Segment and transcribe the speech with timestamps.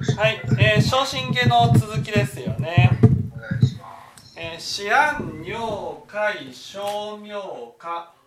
[0.00, 2.98] はい、えー、昇進下の続きですよね。
[3.36, 4.34] お願いします。
[4.34, 8.19] えー、四安尿解小妙化。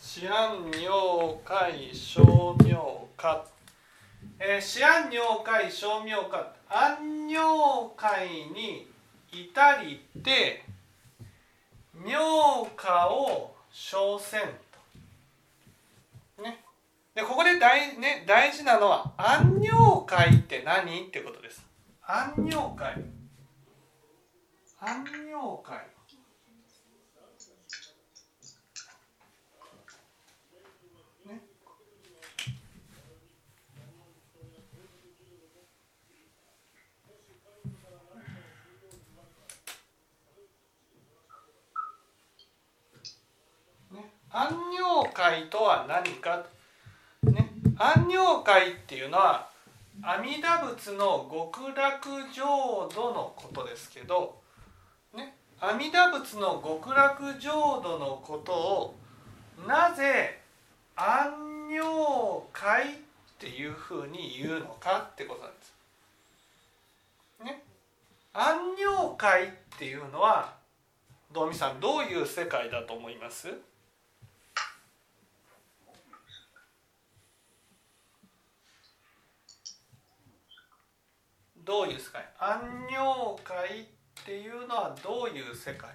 [0.00, 3.44] 四安尿解小妙化。
[4.38, 6.54] えー、四安尿解小妙化。
[6.68, 8.86] 安尿解に
[9.32, 10.64] 至りて
[11.94, 14.40] 妙化を小せん
[16.36, 16.42] と。
[16.42, 16.62] ね。
[17.14, 21.08] でここで大,、ね、大事なのは安尿解って何？
[21.08, 21.66] ってことです。
[22.06, 22.94] 安尿解。
[24.80, 25.84] 安尿解。
[31.26, 31.42] ね。
[43.90, 46.44] ね、安尿解とは何か、
[47.24, 49.48] ね、安尿解っていうのは
[50.00, 54.36] 阿弥陀仏の極楽浄土のことですけど、
[55.12, 58.94] ね、阿弥陀仏の極楽浄土のことを
[59.66, 60.38] なぜ
[60.94, 61.32] 安
[61.68, 61.84] 尿
[62.52, 62.94] 解っ
[63.40, 65.74] ていうふうに言うのかってことなんです。
[67.44, 67.62] ね、
[68.32, 70.54] 安尿解っていうのは
[71.32, 73.48] 道美さんどういう世界だと思います？
[81.68, 82.24] どういう世界？
[82.38, 85.90] 安尿解っていうのはどういう世界？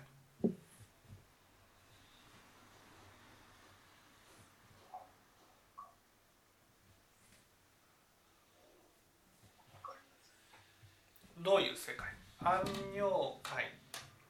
[11.42, 12.08] どういう世界？
[12.44, 12.62] 安
[12.96, 13.10] 尿
[13.42, 13.66] 界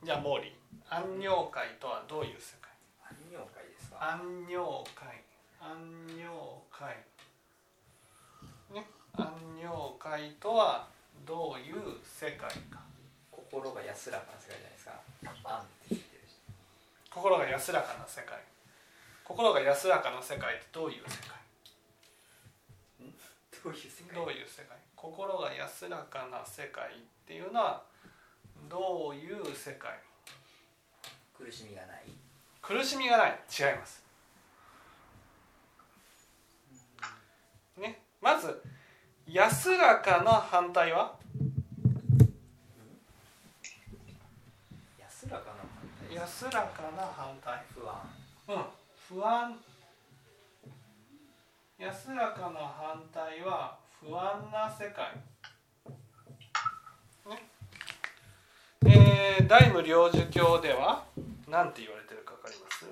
[0.02, 0.56] じゃあ毛利
[0.90, 2.72] 安尿界とはどういう世界？
[3.04, 3.98] 安尿会ですか？
[4.14, 5.22] 安尿界
[5.60, 6.32] 安尿
[6.72, 6.96] 界
[8.74, 8.88] ね？
[9.18, 9.30] 安
[9.62, 10.88] 尿界とは
[11.26, 12.82] どういう世界か。
[13.32, 15.02] 心が安らかな世界じゃないですか。
[17.10, 18.40] 心が安らかな世界。
[19.24, 21.38] 心が安らかな世界ってどういう世界？
[23.64, 24.16] どういう世界？
[24.16, 24.78] どういう世界？
[24.96, 26.96] 心が安らかな世界っ
[27.26, 27.84] ていうのは
[28.70, 30.00] どういう世界？
[31.38, 32.04] 苦しみがない。
[32.62, 33.40] 苦しみがない。
[33.50, 34.04] 違います。
[37.78, 38.02] ね？
[38.22, 38.62] まず
[39.28, 41.16] 安らかな反対は？
[45.00, 45.68] 安らかな反
[46.10, 46.16] 対。
[46.16, 47.64] 安らかな反対。
[47.74, 48.16] 不安。
[48.50, 48.66] うん。
[49.08, 49.60] 不安。
[51.80, 55.16] 安らかな反対は不安な世界。
[57.26, 57.50] ね。
[58.86, 61.06] えー、大無領寿経では
[61.48, 62.92] 何て言われてるか分かりますね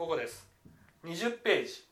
[0.00, 0.48] ここです。
[1.04, 1.84] 20ページ。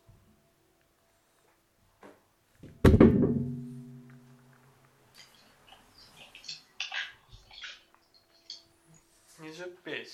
[9.43, 10.11] 20ページ。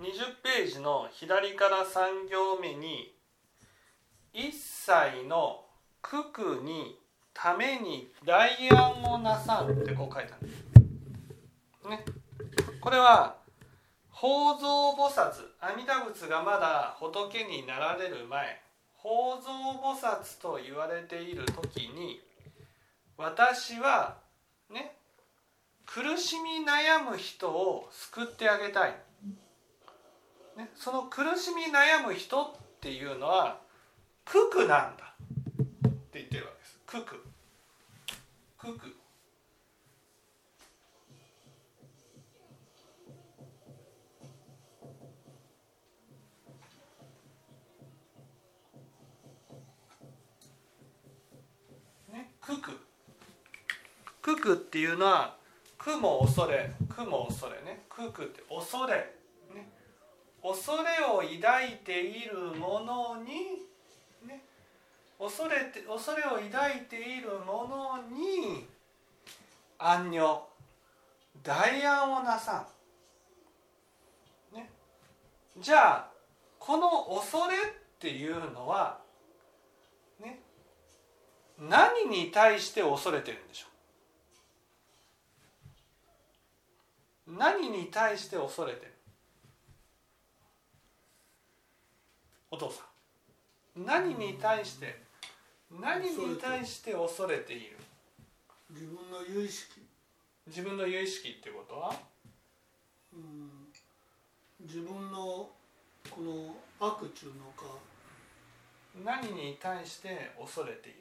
[0.00, 3.15] 20ページの左から3行目に
[4.86, 5.64] 「一切の
[6.00, 6.96] 九九に
[7.34, 11.88] ために代案をなさん」ってこう書いてあるんです。
[11.88, 12.04] ね、
[12.80, 13.34] これは
[14.10, 18.62] 法蔵菩薩阿弥陀仏がまだ仏になられる前
[18.94, 22.20] 法蔵菩薩と言われている時に
[23.16, 24.18] 私は
[24.70, 24.96] ね
[25.84, 28.96] 苦しみ悩む人を救ってあげたい、
[30.56, 33.65] ね、その苦しみ悩む人っていうのは
[34.26, 35.14] 九九なんだ。
[35.88, 36.80] って言ってるわけです。
[36.84, 37.22] 九九。
[38.60, 38.86] 九九。
[52.12, 52.72] ね、九九。
[54.22, 55.36] 九九っていうのは
[55.78, 57.84] 苦も恐れ苦も恐れね。
[57.88, 58.94] 九九って恐れ、
[59.54, 59.70] ね、
[60.42, 63.75] 恐れを抱いているものに、
[65.18, 68.66] 恐れて恐れを抱いているものに
[69.78, 70.48] 安女
[71.42, 72.66] 代案をなさ
[74.52, 74.70] ん、ね、
[75.58, 76.10] じゃあ
[76.58, 77.58] この恐れっ
[77.98, 78.98] ていうのは
[80.20, 80.40] ね。
[81.58, 83.66] 何に対して恐れてるんでしょ
[87.28, 87.36] う？
[87.38, 88.92] 何に対して恐れてる？
[92.50, 92.82] お父さ
[93.78, 93.84] ん。
[93.86, 95.05] 何に対して
[95.70, 97.76] 何に対して恐れている？
[98.70, 99.80] 自分の有意識、
[100.46, 101.94] 自分の有意識ってことは？
[103.12, 103.68] うん、
[104.60, 105.50] 自分の
[106.10, 107.64] この悪中のか。
[109.04, 110.92] 何に対して恐れてい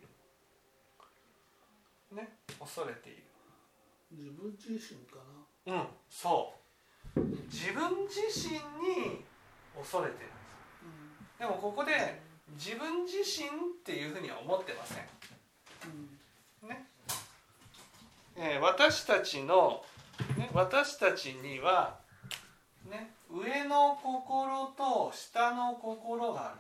[2.12, 2.18] る？
[2.18, 2.38] ね？
[2.60, 3.24] 恐れている。
[4.12, 5.18] 自分自身か
[5.66, 5.74] な。
[5.74, 6.54] うんそ
[7.16, 7.20] う。
[7.52, 9.24] 自分自身に
[9.78, 10.34] 恐れてるんで
[11.36, 11.40] す。
[11.40, 12.22] でもここで
[12.54, 13.52] 自分自身っ
[13.84, 14.98] ていうふうには思ってません。
[16.64, 16.70] うん。
[16.70, 16.86] ね。
[18.38, 19.84] えー私たちの、
[20.38, 21.98] ね、私たちには、
[22.90, 26.54] ね、上の心と下の心があ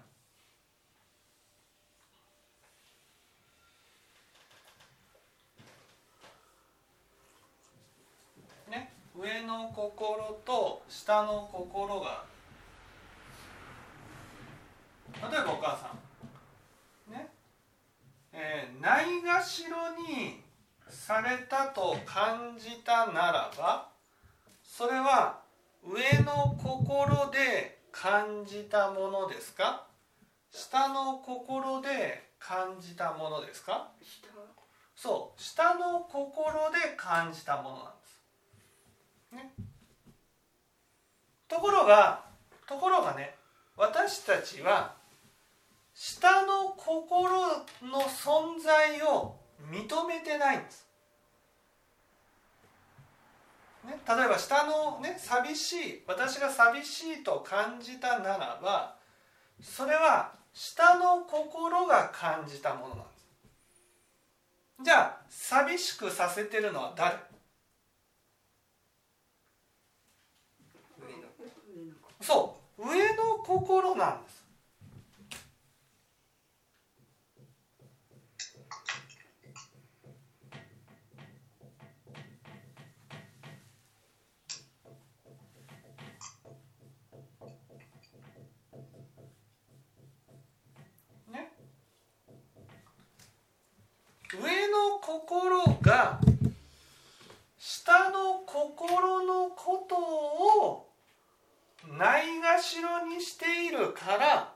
[8.67, 8.71] る。
[8.71, 12.34] ね、上の心と下の心がある
[15.21, 15.91] 例えばお母さ
[17.09, 17.12] ん。
[17.12, 17.27] ね。
[18.33, 20.44] えーないがしろに
[20.89, 23.89] されたと感じたならば
[24.63, 25.39] それは
[25.83, 29.88] 上の心で感じたものですか？
[30.51, 33.91] 下の心で感じたものですか？
[34.95, 38.21] そう下の心で感じたものなんです。
[39.35, 39.53] ね、
[41.47, 42.23] ところが
[42.67, 43.35] ところがね
[43.77, 44.94] 私たちは
[45.97, 47.31] 下の心
[47.81, 49.38] の存在を
[49.71, 50.86] 認めてないんです。
[53.86, 58.97] ね、例えば下のね寂しい私が寂しいと感じたならば
[59.62, 63.25] それは下の心が感じたものなんです。
[64.83, 67.15] じゃあ寂しくさせてるのは誰？
[72.21, 74.36] そう上の心なんです。
[91.31, 91.51] ね、
[94.33, 96.19] 上の心が
[97.59, 100.89] 下の心のことを
[101.95, 104.51] ないがしろにしているから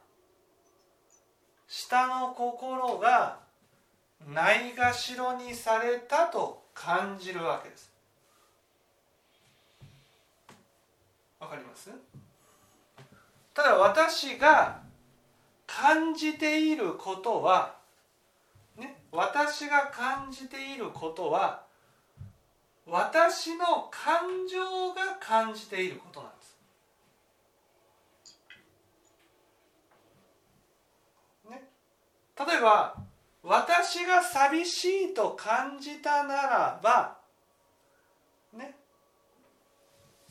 [1.67, 3.37] 下の心が
[4.27, 7.91] ないがしろにされたと感じるわけです。
[11.39, 11.91] わかります？
[13.53, 14.81] ただ私が
[15.67, 17.77] 感じていることは
[19.11, 21.63] 私が感じていることは
[22.85, 26.57] 私の感情が感じていることなんです。
[31.49, 31.69] ね。
[32.37, 32.95] 例えば
[33.43, 37.17] 私が寂しいと感じたならば
[38.53, 38.75] ね。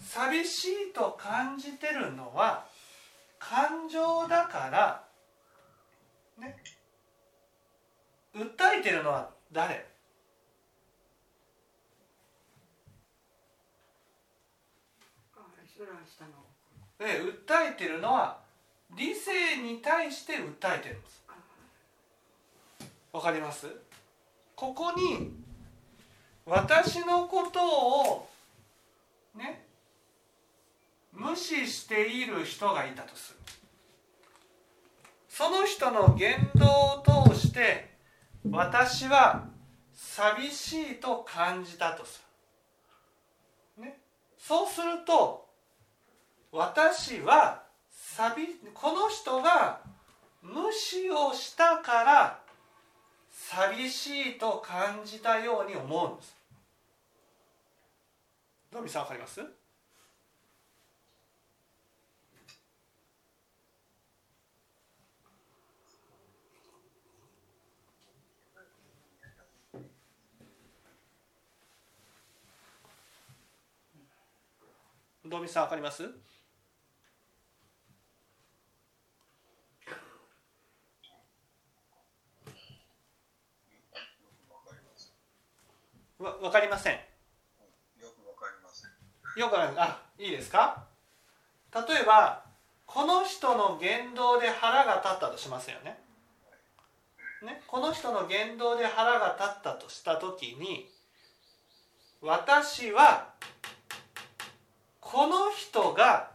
[0.00, 2.64] 寂しいと感じてるのは
[3.38, 5.04] 感情だから
[6.38, 6.56] ね。
[8.38, 9.84] 訴えてるのは誰？
[17.00, 18.38] え訴えてるのは
[18.96, 21.22] 理性に対して訴えてるんです。
[23.12, 23.66] わかります？
[24.56, 25.32] ここに
[26.46, 27.60] 私のこと
[28.14, 28.28] を
[29.36, 29.64] ね
[31.12, 33.38] 無視している人がいたとする。
[35.28, 36.66] その人の言動
[37.04, 37.97] を通して
[38.50, 39.48] 私は
[39.92, 42.22] 寂しいと感じたとす
[43.78, 44.00] る、ね、
[44.38, 45.46] そうすると
[46.50, 49.80] 私は寂この人が
[50.40, 52.40] 無視をしたから
[53.30, 56.36] 寂しいと感じたように思うんです。
[58.72, 59.40] どみさんわかります？
[75.28, 76.10] どみさんわかります？
[86.18, 86.98] わわかりません。
[89.36, 90.86] よくあるあいいですか？
[91.72, 92.42] 例えば
[92.86, 96.00] この人の言動で腹が立ったとしますよね。
[97.42, 100.90] ねこの人の言動で腹が立ったとした時に
[102.20, 103.34] 私は
[105.10, 106.28] この人が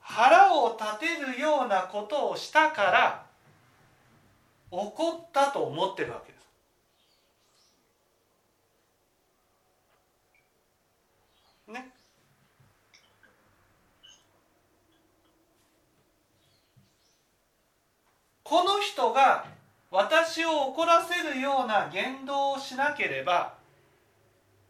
[0.00, 1.06] 腹を立て
[1.36, 3.24] るようなことをしたから
[4.72, 6.48] 怒ったと思ってるわけです。
[11.72, 11.92] ね。
[18.42, 19.44] この人が
[19.92, 23.54] 私を怒らせるような言動をしなければ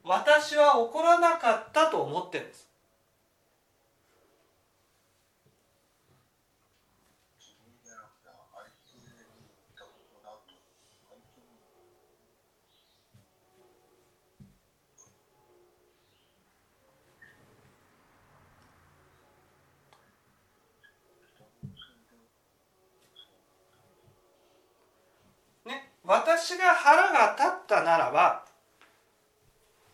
[0.04, 2.66] 私は怒らなかったと思ってるんです。
[7.38, 10.54] 自分じゃなくて相手に言ったことだと
[11.08, 11.40] 相手
[25.66, 28.44] にね、私が腹が立ったならば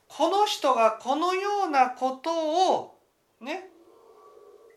[0.09, 2.95] この人がこのようなことを
[3.41, 3.65] ね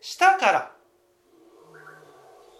[0.00, 0.72] したから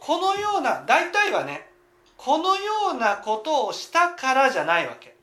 [0.00, 1.71] このような大体はね
[2.18, 5.16] このようなことをしたからじゃないわけ。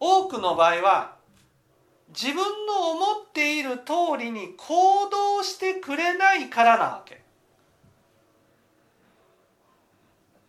[0.00, 1.16] 多くの場合は
[2.08, 7.23] 自分の思っている通りに行動してくれないからなわけ。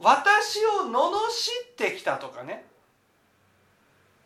[0.06, 1.00] 私を罵
[1.72, 2.64] ってきたとかね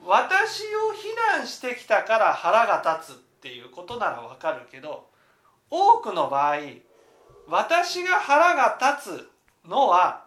[0.06, 1.08] 私を非
[1.38, 5.08] 難してきたから腹が立つっていうことならわかるけど
[5.70, 6.58] 多くの場合
[7.48, 9.30] 私が腹が立つ
[9.70, 10.26] のは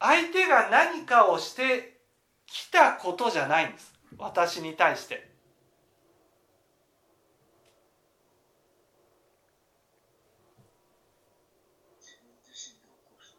[0.00, 1.98] 相手が何かをして
[2.46, 5.28] きたことじゃないんです私に対して。
[12.00, 13.36] 自分自身で起こす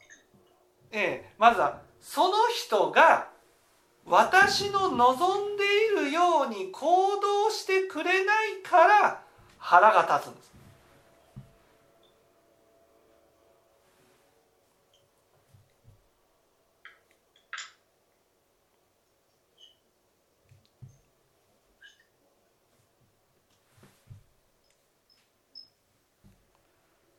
[0.00, 3.28] 起きてることええ、まずはその人が
[4.06, 5.64] 私の望んで
[6.02, 9.22] いるように行動してくれないから
[9.58, 10.54] 腹が立つんです。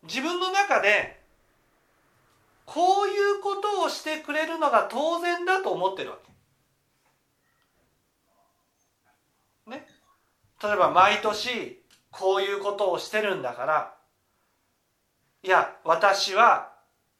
[0.03, 1.24] 自分の中で
[2.65, 6.17] こういうことをしてくれるのが当然だと思ってるわ
[9.65, 9.71] け。
[9.71, 9.87] ね。
[10.61, 13.95] 例えば毎年こういうことをしてるんだから
[15.43, 16.71] いや私は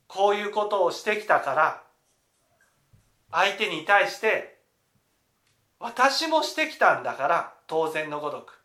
[0.07, 1.83] こういうことをしてきたから
[3.31, 4.57] 相手に対して
[5.79, 8.61] 私もしてきたんだから当然のごとく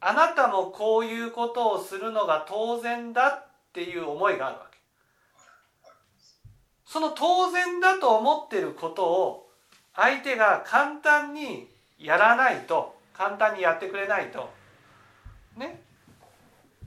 [0.00, 4.67] あなたもこういうことをするのが当然だっていう思いがあるわけ。
[6.88, 9.50] その当然だと思ってることを
[9.94, 11.68] 相手が簡単に
[11.98, 14.48] やらないと簡単にやってくれないと。
[15.54, 15.82] ね。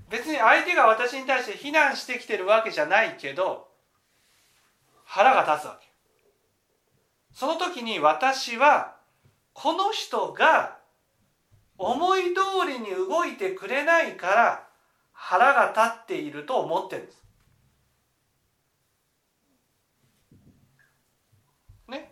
[0.09, 3.67] 別に相手が私に対して非難してきてるわけじゃないけど
[5.05, 5.87] 腹が立つわけ。
[7.31, 8.95] その時に私は
[9.53, 10.79] この人が
[11.77, 14.67] 思い通りに動いてくれないから
[15.11, 17.21] 腹が立っていると思ってるんです。
[21.91, 22.11] ね。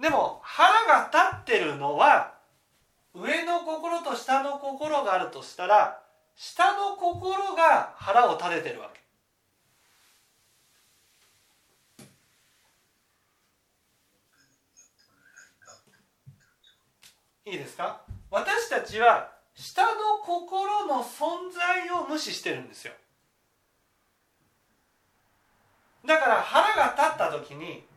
[0.00, 2.34] でも腹が立ってるのは
[3.14, 6.00] 上の心と下の心があるとしたら
[6.36, 8.98] 下の心が腹を立ててるわけ。
[17.50, 18.02] いいですか？
[18.30, 22.92] 私たちは下の心の存在を無視してるんですよ
[26.04, 27.87] だから腹が立った時に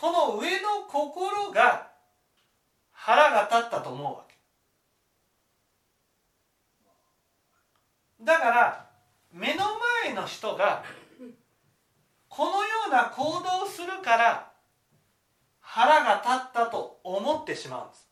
[0.00, 1.90] この上の心が
[2.90, 4.34] 腹が立ったと思うわけ。
[8.24, 8.86] だから
[9.30, 9.64] 目の
[10.06, 10.84] 前の人が
[12.30, 14.50] このような行動をするから
[15.60, 18.10] 腹が立ったと思ってしまうんです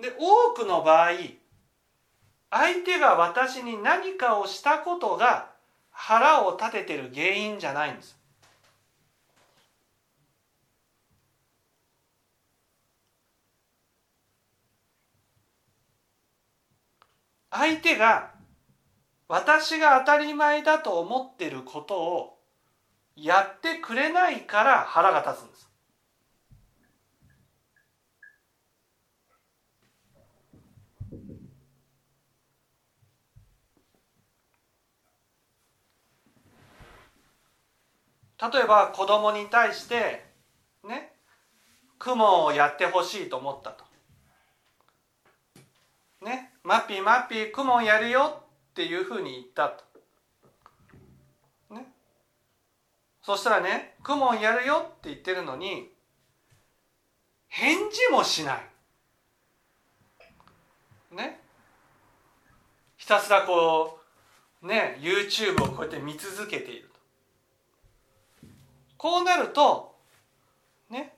[0.00, 1.10] で多くの場合
[2.50, 5.50] 相手が私に何かをしたことが
[5.90, 8.16] 腹を立ててる原因じゃないんです。
[17.52, 18.32] 相手が
[19.28, 22.38] 私が当たり前だと思ってることを
[23.16, 25.69] やってくれないから腹が立つんです。
[38.40, 40.24] 例えば子供に対して
[40.88, 41.12] ね
[41.98, 43.84] 雲をやってほしいと思ったと。
[46.24, 49.84] ねマッピーマッピー雲やるよっていうふうに言ったと。
[51.74, 51.86] ね
[53.22, 55.90] そしたらね雲やるよって言ってるのに
[57.48, 58.60] 返事もしない。
[61.14, 61.40] ね
[62.96, 63.98] ひたすらこ
[64.62, 66.89] うね YouTube をこうやって見続けている。
[69.00, 69.96] こうなると
[70.90, 71.16] ね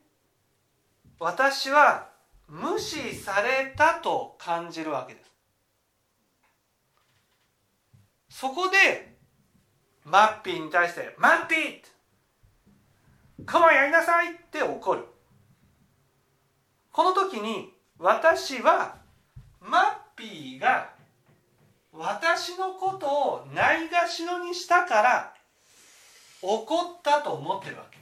[1.18, 2.10] 私は
[2.46, 5.32] 無視されたと感じるわけです。
[8.28, 9.16] そこで
[10.04, 11.82] マッピーに対して「マッピー!」
[13.44, 15.04] クマやりなさいって怒る
[16.92, 18.98] この時に私は
[19.58, 20.90] マッピーが
[21.90, 25.31] 私のことをないがしろにしたから
[26.42, 27.98] 怒ったと思ってるわけ。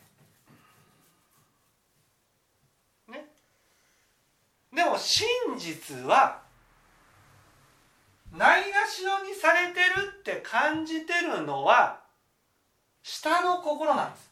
[3.12, 3.26] ね。
[4.72, 5.26] でも真
[5.58, 6.40] 実は
[8.32, 12.00] ないがしろにされてるって感じてるのは
[13.02, 14.29] 下の心なんです。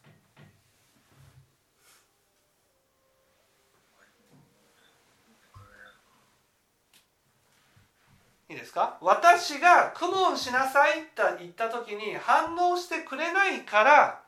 [8.49, 8.97] いいですか？
[9.01, 14.23] 私が「クモンしなさい」って言った時に反応してくれないから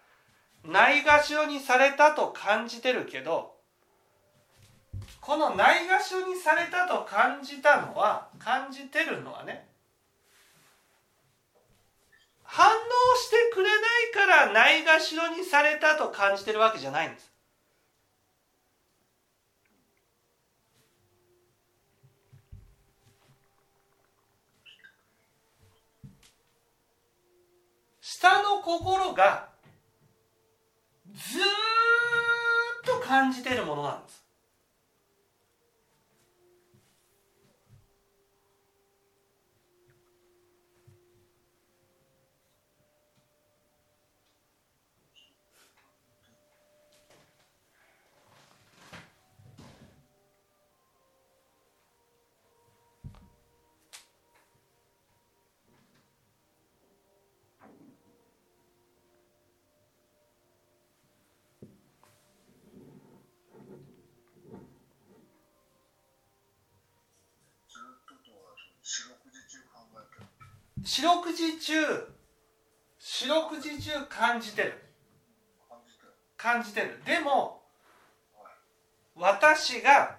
[0.63, 3.55] ないがしろにされたと感じてるけど
[5.19, 9.67] このないがしろにされたと感じたのは感じてるのはね
[12.43, 12.71] 反応
[13.17, 13.75] してくれな
[14.09, 17.30] いからないがしろにされたと感じてるわけじゃないんです。
[28.21, 29.49] 下の心が
[31.07, 31.41] ずっ
[32.85, 34.20] と感じてるものなんです。
[70.83, 71.75] 四六時中
[72.97, 74.73] 四六時中感じてる。
[76.37, 77.01] 感じてる。
[77.05, 77.61] でも
[79.15, 80.17] 私が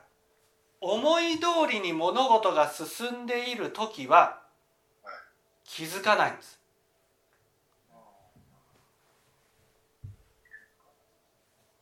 [0.81, 4.41] 思い通りに物事が進んでいる時は
[5.65, 6.61] 気づかないんです。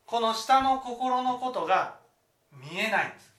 [0.06, 1.98] この下の心のことが
[2.52, 3.29] 見えないんです。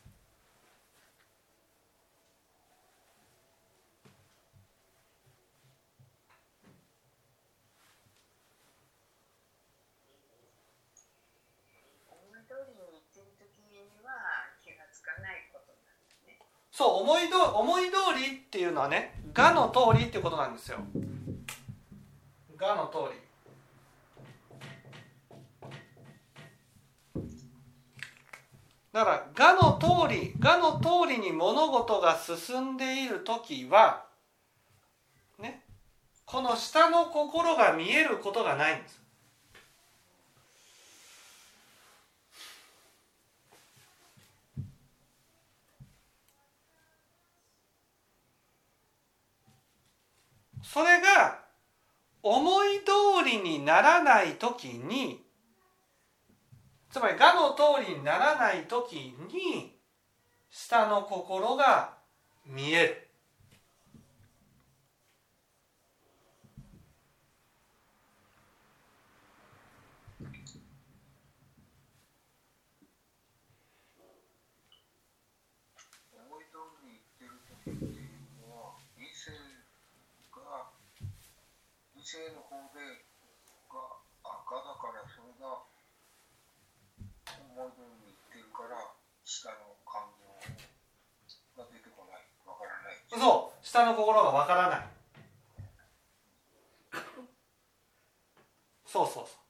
[16.82, 20.80] そう思いど思い通りっていうのはね「が」の通りってことなんですよ。
[22.58, 23.22] がの通り。
[28.91, 34.08] だから「が」の通り「が」の通りに物事が進んでいる時は
[35.38, 35.63] ね
[36.26, 39.00] この下の心が見えることがないんです。
[50.63, 51.39] それが
[52.24, 55.24] 思い通りにならない時に
[56.91, 59.76] つまり我の通りにならない時に
[60.50, 61.97] 下の心が
[62.45, 63.11] 見える。
[82.19, 83.06] の方で
[83.71, 83.80] が
[84.19, 85.63] 赤だからそれが
[88.04, 88.76] にってるから
[89.24, 90.28] 下の感情
[91.56, 94.88] が出てこないわからないそう下の心がわからない。
[98.91, 99.40] そうそうそう。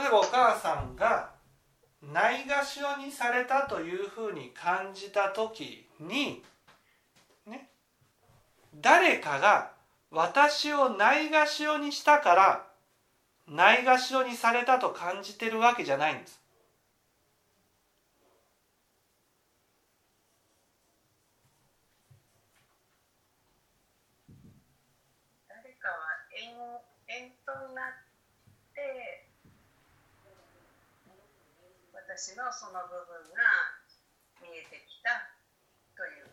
[0.00, 1.28] 例えばお母さんが
[2.00, 6.42] ないがしろにされたというふうに感じた時に
[7.46, 7.68] ね
[8.80, 9.72] 誰かが
[10.10, 12.66] 私をないがしろにしたから
[13.46, 16.40] ないがしろにされたと感じてるわけじゃないんです。
[25.46, 25.94] 誰かは
[26.32, 27.92] 縁縁となっ
[28.74, 29.30] て
[32.16, 33.38] 私のその部分が
[34.42, 35.30] 見えてきた
[35.96, 36.26] という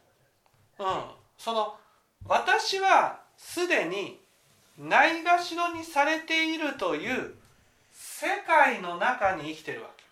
[0.79, 1.03] うん、
[1.37, 1.77] その
[2.25, 4.19] 私はすでに
[4.79, 7.35] ないがしろにされているという
[7.93, 10.03] 世界の中に生きてるわけ。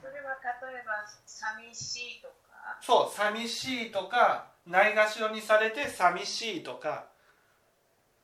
[0.00, 2.78] それは例えば寂しいとか？
[2.80, 7.06] そう寂しいとかないがしろにされて寂しいとか。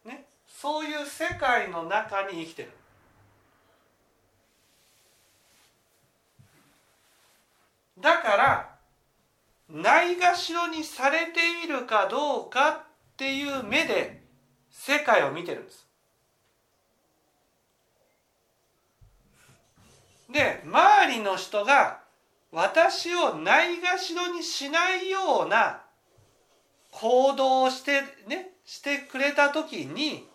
[0.04, 0.26] ね。
[0.46, 2.70] そういう世界の中に生きてる
[8.04, 8.76] だから
[9.66, 12.82] ないがしろにされているかどうかっ
[13.16, 14.22] ていう目で
[14.70, 15.86] 世界を見てるんです。
[20.30, 22.00] で周りの人が
[22.52, 25.80] 私をないがしろにしないような
[26.90, 30.28] 行動をしてねしてくれた時に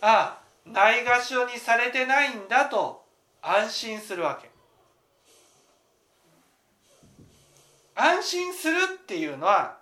[0.00, 3.04] あないがしろにされてないんだと
[3.42, 4.57] 安心するわけ。
[8.00, 9.78] 安心するっていうのは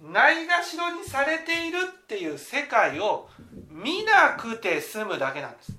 [0.00, 3.28] ないがしろにされているっていう世界を
[3.68, 5.72] 見なくて済むだけなんです。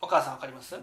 [0.00, 0.78] お母さんわかります？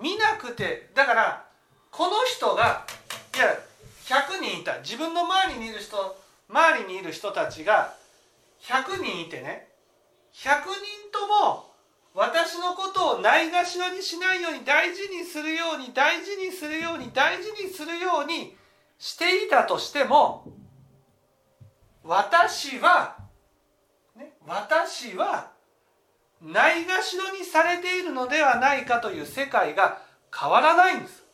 [0.00, 1.44] 見なくてだから
[1.90, 2.86] この人が
[3.34, 3.58] いや
[4.04, 4.78] 100人いた。
[4.78, 6.16] 自分の周りにいる人
[6.48, 7.94] 周りにいる人たちが
[8.62, 9.68] 100人いてね
[10.32, 11.67] 100人とも
[12.14, 18.56] 私のことをないがしろにしないように大事にするように大事にするように大事にするように
[18.98, 20.52] していたとしても
[22.02, 23.16] 私は、
[24.16, 25.52] ね、私は
[26.42, 30.00] ないがしろにされているのではないかという世界が
[30.36, 31.24] 変わらないんです。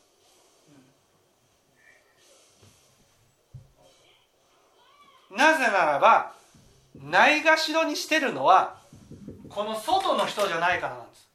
[5.31, 6.33] なぜならば
[6.95, 8.77] ないがしろにしてるのは
[9.55, 11.31] この外の人じゃないからなんです。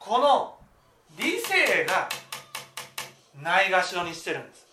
[0.00, 0.56] この
[1.16, 2.08] 理性が
[3.40, 4.66] ないがしろにしてるんです。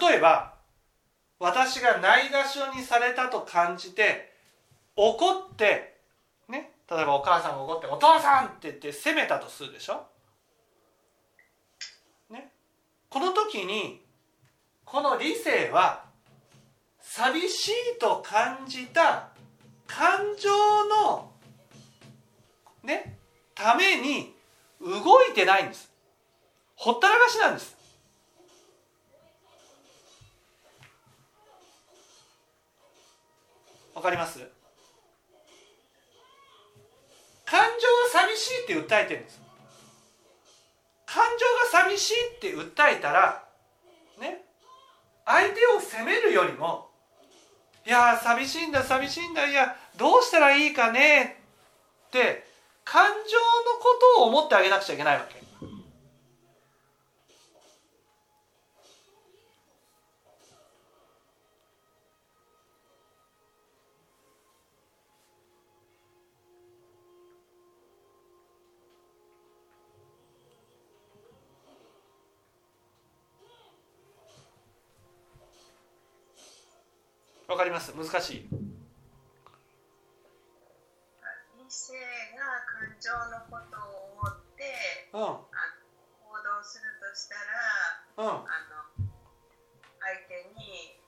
[0.00, 0.54] 例えば
[1.40, 4.32] 私がないがしろにされたと感じて
[4.94, 5.99] 怒って
[6.90, 10.06] 例えばお母さんが怒って「お父さん!」って言って責めたとするでしょ？
[12.28, 12.52] ね
[13.08, 14.04] この時に
[14.84, 16.04] この理性は
[17.00, 19.28] 寂しいと感じた
[19.86, 20.50] 感情
[20.86, 21.32] の
[22.82, 23.18] ね
[23.54, 24.34] ために
[24.80, 25.92] 動いてないんです
[26.74, 27.76] ほったらかしなんです
[33.94, 34.49] わかります？
[37.50, 39.40] 感情が寂しいって訴えてるんです。
[41.04, 41.24] 感
[41.72, 43.42] 情が寂しいって訴えたら
[44.20, 44.44] ね
[45.24, 46.88] 相手を責めるよりも
[47.84, 51.40] いや寂しいんだ寂しいんだいやどうしたらいいかね
[52.06, 52.44] って
[52.84, 55.39] 感情のことを思ってあげなくちゃいけないわけ。
[77.80, 78.12] ます。
[78.12, 78.48] 難しい。
[81.56, 81.94] 理性
[82.36, 85.22] が感情のことを思ってうん。
[85.22, 85.40] あ
[86.20, 88.44] 行動するとしたらうん。
[88.44, 89.08] あの
[90.00, 91.00] 相手に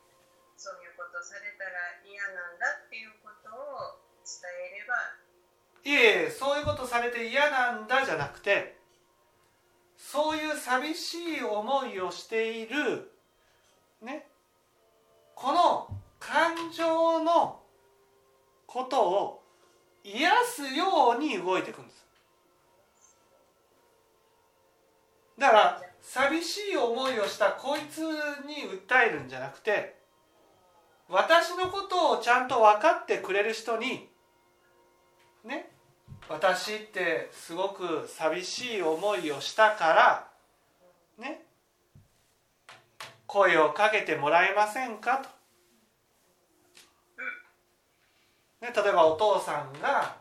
[0.57, 4.95] そういうことされたら嫌なんだっていうことを伝えれば
[5.85, 8.79] いえいえそういうことされて嫌なんだじゃなくて
[9.97, 13.11] そういう寂しい思いをしている
[14.01, 14.29] ね
[16.33, 17.61] 感情の
[18.67, 19.43] ことを
[20.03, 22.07] 癒すように動いていくんです。
[25.39, 29.97] だから寂しい思いをしたこいつに訴えるんじゃなくて
[31.09, 34.09] 私のことをちゃんと分かってくれる人に
[35.45, 35.71] ね
[36.29, 40.29] 私ってすごく寂しい思いをしたから
[41.19, 41.43] ね
[43.27, 45.42] 声をかけてもらえませんかと、
[48.63, 50.15] ね、例えばお父さんが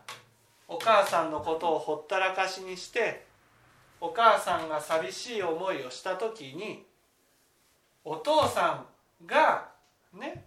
[0.66, 3.24] お母さんのことをほったらかしにして
[4.00, 6.84] お母さんが寂しい思いをした時に
[8.04, 8.84] お父さ
[9.22, 9.68] んが
[10.12, 10.42] ね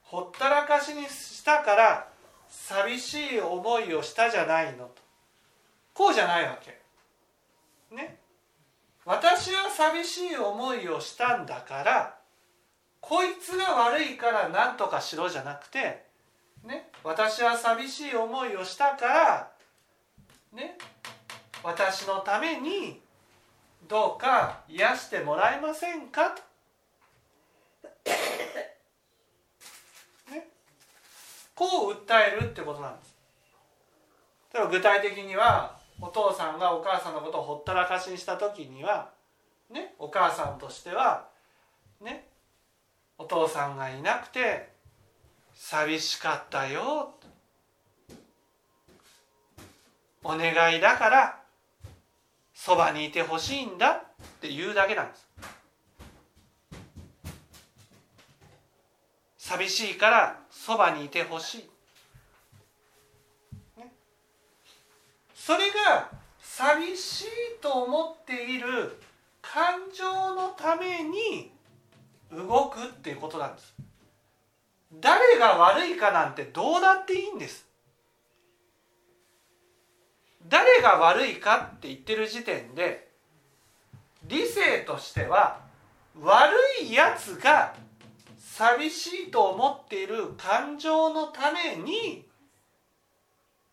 [0.00, 2.08] ほったらかしにしたから
[2.48, 5.02] 寂しい思いをしたじゃないのと。
[5.92, 6.80] こうじゃないわけ。
[7.94, 8.18] ね。
[9.04, 12.18] 私は寂しい思いをしたんだから
[13.00, 16.07] こいつが悪いから何とかしろじゃなくて
[16.64, 19.50] ね私は寂しい思いをしたから
[20.52, 20.78] ね
[21.62, 23.00] 私のために
[23.88, 26.30] どうか癒してもらえませんか？
[26.30, 26.42] と。
[30.30, 30.48] ね、
[31.54, 33.14] こう訴えるってことなんです。
[34.52, 39.10] 例えば具体的にはお父さんがお母さんのことをほったらかしにした時には
[39.70, 41.28] ねお母さんとしては
[42.00, 42.28] ね
[43.16, 44.68] お父さんがいなくて
[45.60, 47.14] 寂しかったよ。
[50.22, 51.42] お願いだから
[52.54, 54.00] そばにいてほしいんだっ
[54.40, 55.28] て言うだけなんです。
[59.36, 61.68] 寂しいからそばにいてほし
[63.76, 63.92] い、ね、
[65.34, 67.26] それが寂しい
[67.60, 69.00] と思っている
[69.42, 71.52] 感情のために
[72.30, 73.87] 動くっていうことなんです。
[74.92, 77.66] 誰が悪いかなんてどうだっていいんです
[80.48, 83.08] 誰が悪いかって言ってる時点で
[84.24, 85.60] 理性としては
[86.20, 87.74] 悪いやつが
[88.38, 92.26] 寂しいと思っている感情のために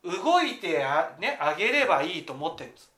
[0.03, 2.91] 動いてあ,、ね、あげればいいと思ってるんです。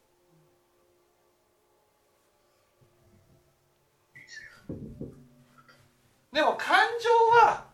[6.33, 7.09] でも感情
[7.47, 7.65] は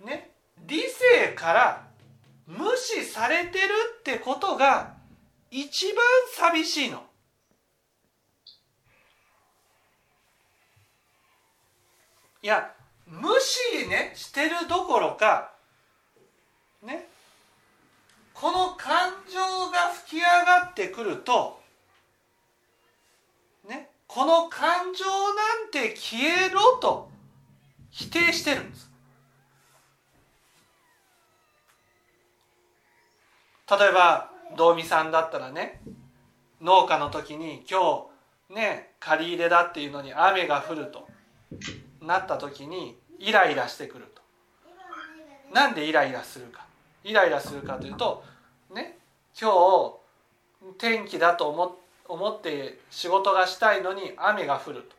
[0.00, 0.30] ね
[0.66, 1.86] 理性から
[2.46, 4.94] 無視されてるってことが
[5.50, 5.96] 一番
[6.36, 7.02] 寂しいの。
[12.42, 12.72] いや
[13.06, 15.52] 無視ねしてるどころか
[16.82, 17.06] ね
[18.32, 19.38] この感情
[19.70, 21.60] が吹き上がってくると
[23.68, 27.10] ねこの感情なんて消えろと
[27.90, 28.89] 否定してるんです。
[33.70, 35.80] 例えば道見さんだったらね
[36.60, 38.08] 農家の時に今
[38.48, 41.06] 日ね借り入れだっていうのに雨が降ると
[42.02, 44.22] なった時にイライラしてくると。
[45.54, 46.64] なんでイライラするか。
[47.04, 48.24] イライラするかというと
[48.74, 48.98] ね
[49.40, 51.76] 今日天気だと思
[52.08, 54.96] 思って仕事がしたいのに雨が降ると。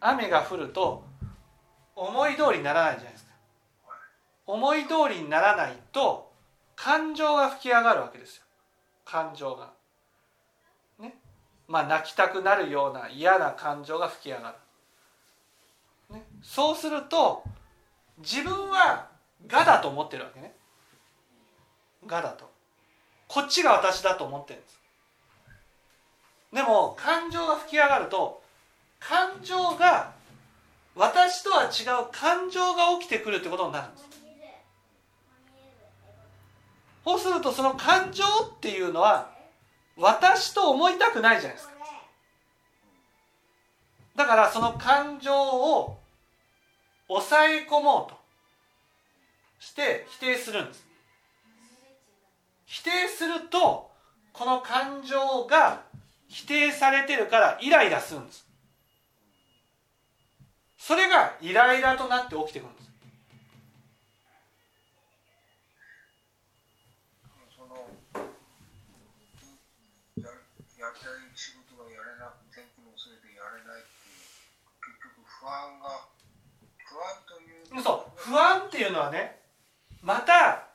[0.00, 1.02] 雨が降ると
[1.96, 3.32] 思い通りにならないじゃないですか。
[4.46, 6.27] 思い通りにならないと
[6.78, 8.44] 感情が吹き上がるわけですよ。
[9.04, 9.72] 感情が。
[11.00, 11.16] ね。
[11.66, 14.54] まあ泣きたくなるような嫌な感情が吹き上が
[16.08, 17.42] る、ね、そうすると
[18.18, 19.08] 自分は
[19.50, 20.54] 我だと思ってるわけね。
[22.08, 22.48] 我だと。
[23.26, 24.80] こっちが私だと思ってるんです。
[26.52, 28.40] でも感情が吹き上がると
[29.00, 30.12] 感情が
[30.94, 34.07] 私とは違う感情が起きてくるってことになるんです。
[37.08, 39.30] そうするとその感情っていうのは
[39.96, 41.74] 私と思いたくないじゃないですか。
[44.14, 45.98] だからその感情を
[47.08, 48.18] 抑え込もうと。
[49.60, 50.86] して否定するんです。
[52.66, 53.90] 否定すると
[54.32, 55.82] この感情が
[56.28, 58.46] 否定されてるからイライラするんです。
[60.76, 62.88] それがイライラとなって起きてくるんです
[67.58, 67.74] その
[70.14, 70.30] や
[70.78, 76.06] やりたい仕事がやれなく天気のせいでやれないっていう結局不安が
[76.84, 77.40] 不安と
[77.76, 79.40] いうそう不安っていうのはね
[80.02, 80.68] また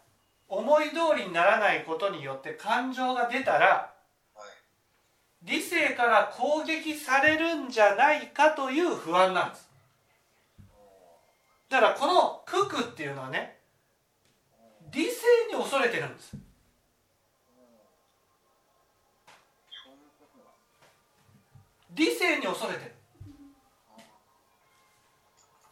[0.48, 3.94] 思い通りにならないことによって感情が出たら
[4.36, 4.48] はい。
[5.44, 9.70] 理性から攻撃されるんじゃないかという不安なんです。
[11.70, 13.58] だからこの九九っていうのはね
[14.92, 16.38] 理性に恐れてるんです。
[21.96, 22.93] 理性に恐れてる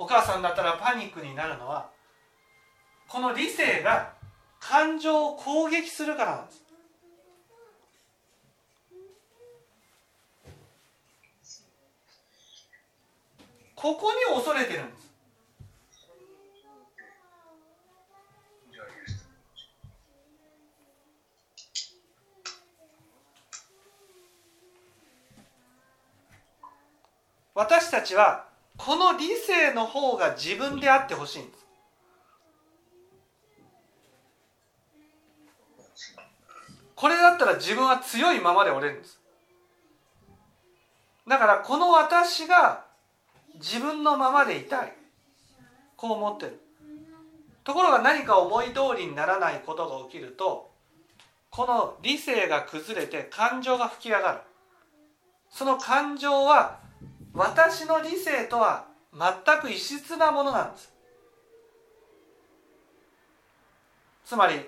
[0.01, 1.91] お母さんだったらパニックになるのは
[3.07, 4.13] この理性が
[4.59, 6.63] 感情を攻撃するからなんです。
[13.75, 15.11] ここに恐れてるんです。
[27.53, 28.50] 私たちは
[28.83, 31.67] この理性の方が自分であってほしいんです。
[36.95, 39.19] これだったら自分は強いままで折れるんです。
[41.27, 42.85] だからこの私が
[43.55, 44.93] 自分のままでいたい。
[45.95, 46.59] こう思ってる。
[47.63, 50.71] ところが何か思い通りにならないことが起きると
[51.51, 54.39] この理性が崩れて感情が吹き上がる。
[55.51, 56.80] その感情は
[57.33, 60.93] 私の理性とは全く異質なものなんです。
[64.25, 64.61] つまり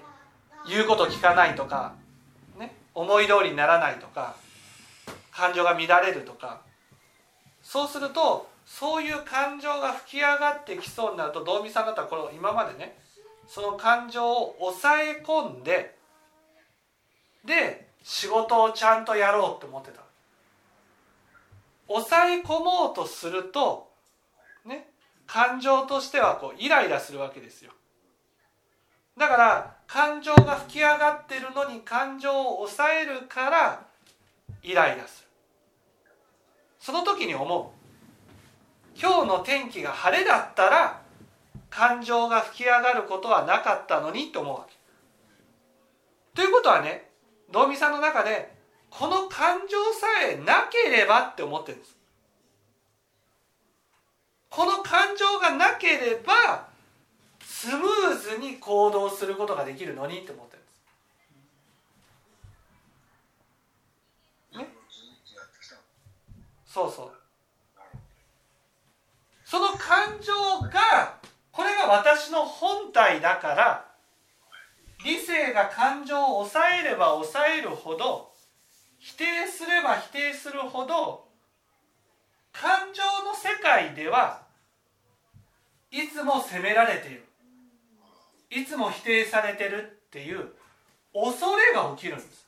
[0.68, 1.94] 言うこと聞かないとか、
[2.60, 4.36] ね、思い通りにならないとか
[5.32, 6.62] 感情が乱れるとか
[7.62, 12.98] そうするとそういう感情が吹き上がってきそうになると道美さんだったらこの今までね
[13.48, 15.96] その感情を抑え込んで
[17.46, 20.03] で仕事をちゃんとやろうって思ってた。
[21.88, 23.92] 抑え込もうとすると
[24.66, 24.90] ね
[25.28, 27.72] 感情としてはこうイライラするわけですよ。
[29.18, 33.86] だから感情が吹き上がってるのに感情を抑えるから
[34.64, 35.30] イライラする。
[36.80, 39.00] その時に思う。
[39.00, 41.02] 今日の天気が晴れだったら
[41.70, 44.76] 感情が吹き上がることはなかったのにと思うわけ。
[46.36, 47.10] ということはね
[47.52, 48.53] 道美さんの中で
[48.98, 51.98] この感情さえなければって思ってるんです。
[54.52, 56.68] この感情がなければ
[57.44, 60.82] スムーズに行動することができるのにって思ってるんです。
[64.52, 64.74] それをずっ
[65.34, 65.82] とやってきたの
[66.68, 67.12] そうそう。
[69.44, 70.34] その感情
[70.70, 71.18] が
[71.52, 73.86] これが私の本体だから
[75.04, 78.33] 理性が感情を抑えれば抑えるほど
[79.04, 81.26] 否定すれば否定するほど
[82.54, 84.44] 感情の世界では
[85.92, 87.26] いつも責められている。
[88.50, 90.54] いつも否定されてるっていう
[91.14, 92.48] 恐れが起きるんです。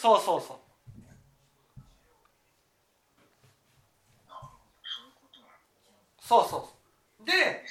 [0.00, 0.58] そうそうそう。
[6.20, 6.70] そうそ
[7.20, 7.24] う。
[7.24, 7.64] で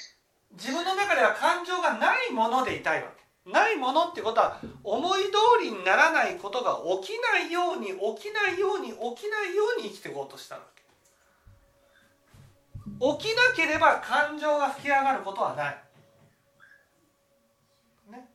[0.60, 3.50] 自分の中では感情がないものでいたいわけ。
[3.50, 5.30] ないものってことは思い通
[5.62, 7.94] りにならないことが起きないように起
[8.28, 8.98] きないように起き
[9.30, 10.82] ないように生きていこうとしたわけ。
[13.18, 15.82] 起きなければ感情が吹き上がることはない、
[18.10, 18.28] ね、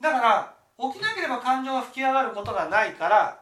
[0.00, 0.54] だから
[0.92, 3.40] 起きなければ感情が吹き上がることがないから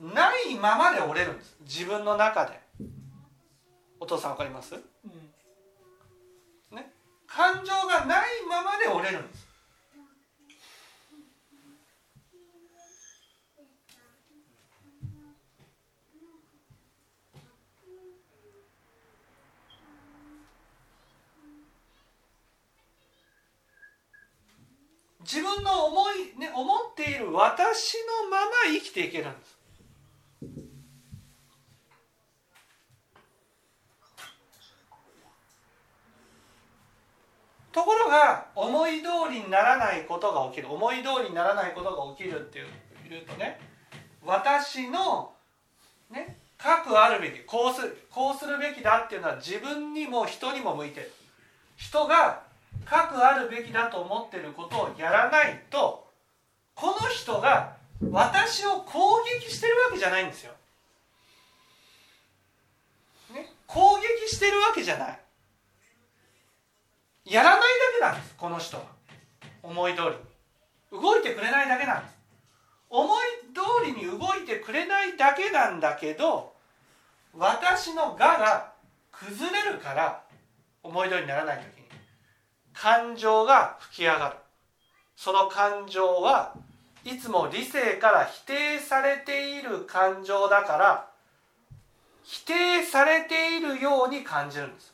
[0.00, 1.56] ないままで折れるんです。
[1.60, 2.58] 自分の中で。
[4.00, 4.74] お父さんわかります？
[4.74, 5.23] うん。
[7.34, 9.44] 感情がないままで折れるんです。
[25.22, 29.53] 自分の思い、ね、思っている私のまま生きていけるんです。
[37.74, 42.66] ところが思い通りにならないことが起きる思い通りにならないことが起きるっていう
[43.10, 43.58] 言うとね
[44.24, 45.32] 私の
[46.08, 51.12] ね核あるべきこうするこうするべきだっていうのは自分にも人にも向いてる
[51.74, 52.42] 人が
[52.84, 56.06] 核あるべきだと思ってることをやらないと
[56.76, 57.74] この人が
[58.08, 60.52] 私を攻撃してるわけじゃないんですよ。
[63.32, 65.23] ね、攻撃してるわけじゃない。
[67.24, 67.66] やらないだ
[67.98, 68.84] けなんですこの人は。
[69.62, 70.02] 思い通
[70.92, 70.98] り。
[70.98, 72.14] 動いてくれないだけなんです。
[72.90, 73.16] 思い
[73.52, 76.52] 通りに動いてくれないだけなんだけど
[77.36, 78.72] 私の我が
[79.10, 80.22] 崩れるから
[80.82, 81.88] 思い通りにならない時に
[82.72, 84.36] 感情が吹き上がる。
[85.16, 86.54] その感情は
[87.04, 91.10] いつも理性から否定されている感情だから
[92.22, 94.93] 否定されているように感じるんです。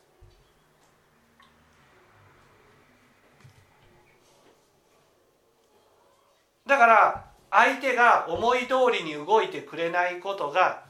[6.71, 10.85] だから相手が思い通りに動いてくれないことが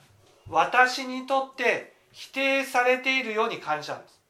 [0.50, 4.20] 私にとって否定されているように感じたんです。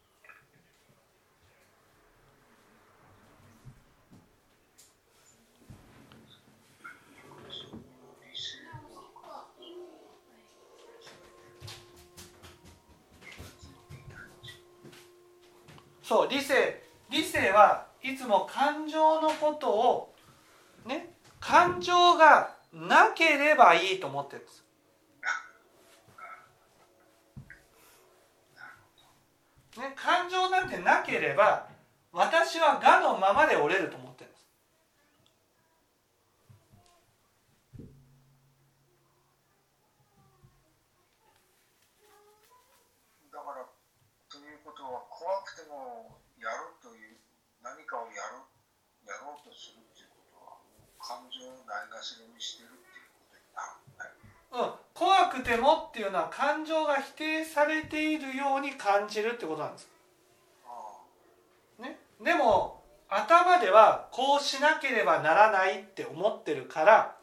[16.04, 16.80] そう理性。
[17.10, 20.14] 理性はいつも感情のことを
[20.86, 24.64] ね感情がなければいいと思ってるんです。
[29.78, 31.66] ね、感情なんてなければ
[32.12, 34.46] 私は我のままで折れると思ってるんです。
[43.32, 43.64] だから
[44.28, 47.16] ということは怖くてもやるという
[47.62, 48.42] 何かをやる
[49.06, 50.58] やろうとするっていうことは
[50.98, 53.46] 感情をないがしろにしてるっていうことに
[53.94, 59.88] なるねうん、怖くてもっていうのは感情が否定されているように感じるってことなんです、
[60.66, 67.16] あね、でも頭ではこうしなければならないって思ってるから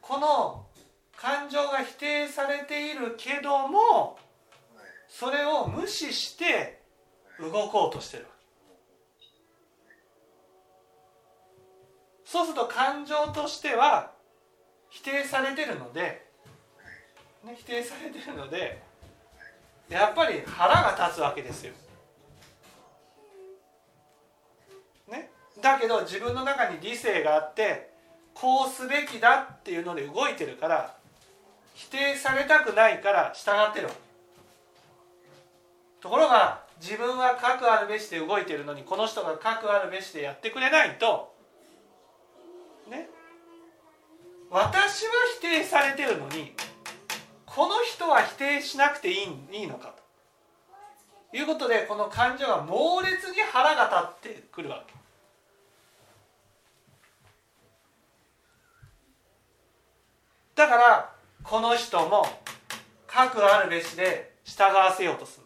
[0.00, 0.66] この
[1.16, 4.18] 感情が否定されているけども
[4.74, 6.80] ねそれを無視して
[7.40, 8.26] 動こうとしてる
[12.34, 14.10] そうすると感情としては
[14.90, 16.26] 否定されてるので、
[17.44, 18.82] ね、否定されてるので
[19.88, 21.72] やっぱり腹が立つわけですよ。
[25.12, 25.30] ね、
[25.62, 27.92] だけど自分の中に理性があって
[28.34, 30.96] こうすべきだっていうので動いてるから
[31.74, 33.88] 否定されたくないから従ってる
[36.00, 41.32] ところが自分は核あるべしで動いてるのにこの人が核あるべしでやってくれないと
[42.90, 43.08] ね
[44.50, 46.52] 私は否定されてるのに
[47.46, 49.94] この人は否定しなくていいいいのか
[51.32, 51.36] と。
[51.36, 53.84] いうことでこの感情が猛烈に腹が
[54.20, 54.94] 立ってくるわけ。
[60.54, 62.24] だからこの人も
[63.08, 65.44] 核あるべしで従わせようとする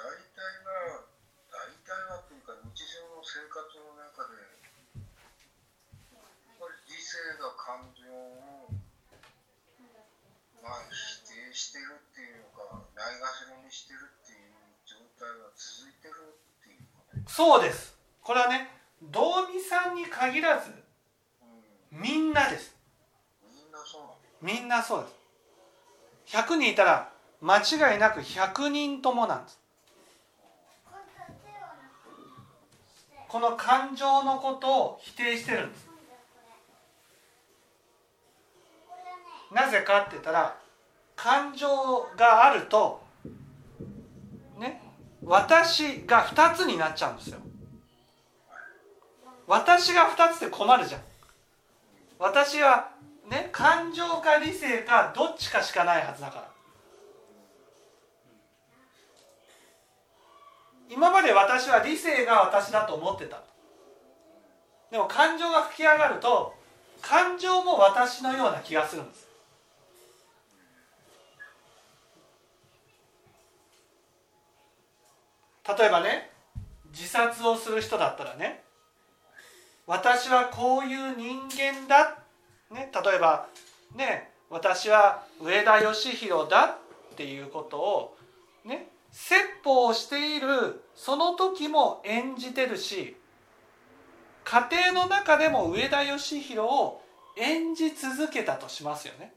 [0.00, 1.04] 大体は
[1.52, 5.04] 大体はというか日常の生活の中でやっ
[6.56, 8.66] ぱり理性が感情を
[10.60, 17.94] まあ否定してるっていうかないがしろにしてるっていう状態が続いてるっていうことそうです。
[18.22, 18.66] これはね
[19.00, 20.70] 道美さんに限らず
[21.92, 22.74] うんみんなです。
[23.40, 25.06] みんなそうなのみんなそう
[26.26, 26.36] です。
[26.36, 29.60] 100人いたら間違いなく100人ともなんです。
[33.28, 35.89] この感情のことを否定してるんです。
[39.52, 40.56] なぜかって言ったら
[41.16, 41.68] 感情
[42.16, 43.02] があると
[44.58, 44.80] ね
[45.24, 47.38] 私が2つになっちゃうんですよ。
[49.46, 51.00] 私が2つで困るじゃん。
[52.18, 52.90] 私は
[53.28, 56.50] ね感情か理性かどっちかしかないはずだから。
[60.88, 63.42] 今まで私は理性が私だと思ってた。
[64.90, 66.54] でも感情が吹き上がると
[67.00, 69.29] 感情も私のような気がするんです。
[75.78, 76.30] 例えばね
[76.92, 78.62] 自殺をする人だったらね
[79.86, 82.18] 私はこういう人間だ、
[82.70, 83.48] ね、例えば
[83.94, 86.78] ね私は上田義弘だ
[87.12, 88.16] っていうことを
[88.64, 93.16] ね説法をしているその時も演じてるし
[94.44, 97.02] 家庭の中でも上田義弘を
[97.36, 99.32] 演じ続けたとしますよね。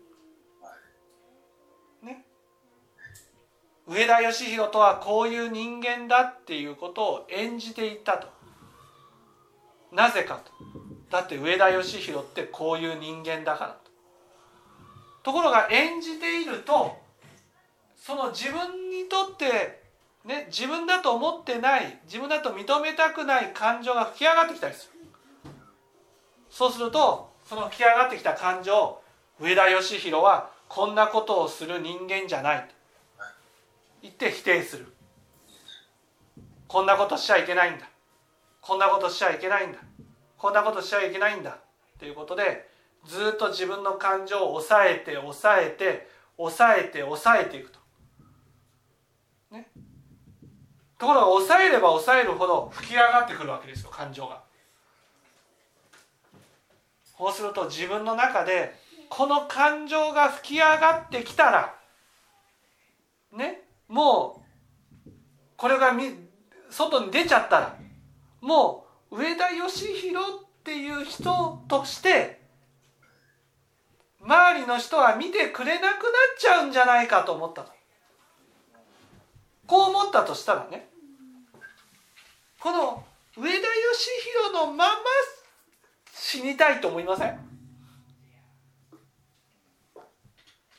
[3.88, 8.28] 上田義弘とはこういう人間だっていうことを演じていたと。
[9.92, 10.52] なぜかと。
[11.10, 13.78] だって上田義弘ってこういう人間だから
[15.24, 15.32] と。
[15.32, 16.98] ところが演じていると
[17.96, 19.82] その自分にとって
[20.26, 25.10] ね自分だと思ってない自分だと認めたくない感情が吹き上がってきたりする
[26.50, 29.00] そうするとその吹き上がってきた感情
[29.40, 32.83] 上田義弘はこんなことをする人間じゃないと
[34.04, 34.94] 言って否定する。
[36.68, 37.90] こんなことしちゃいけないんだ。
[38.62, 39.80] こんなことしちゃいけないんだ。
[40.38, 41.58] こんなことしちゃいけないんだ。
[41.98, 42.70] ということで
[43.06, 47.80] ずっと自分の感情を抑えて抑えて抑えて抑えていくと。
[49.52, 49.70] ね、
[50.98, 54.42] ところが抑えれば抑えるほど吹き上がってくるわけですよ感情が。
[57.18, 58.76] そうすると自分の中で
[59.08, 61.76] この感情が吹き上がってきたら
[63.32, 63.62] ね。
[63.94, 64.42] も
[65.06, 65.12] う
[65.56, 65.92] これが
[66.72, 67.76] 外に出ちゃったら
[68.42, 72.42] もう上田義弘っていう人として
[74.20, 77.72] 周りの人は見てくれなくなっちゃうんじゃないかと思ったと
[79.68, 80.90] こう思ったとしたらね
[82.60, 83.04] この
[83.38, 83.62] 上田義
[84.52, 84.94] 弘のまま
[86.12, 87.38] 死にたいと思いません？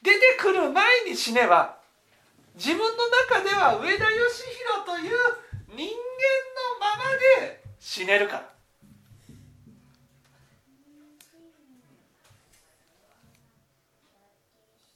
[0.03, 1.84] 出てくる前に死ねば
[2.55, 4.43] 自分の中では上田義
[4.87, 5.11] 弘という
[5.69, 5.91] 人間の
[6.79, 7.11] まま
[7.43, 8.35] で死ねるか。
[8.35, 8.55] ら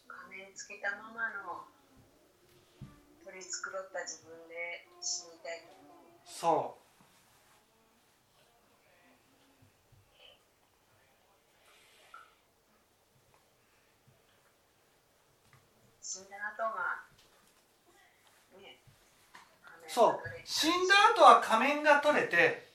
[0.07, 1.65] 仮面つけたままの
[3.25, 5.67] 取り繕った自分で死にたい
[6.25, 6.83] そう。
[16.01, 16.98] 死んだ後が
[19.89, 20.20] そう。
[20.45, 22.68] 死んだ後は仮面が取れて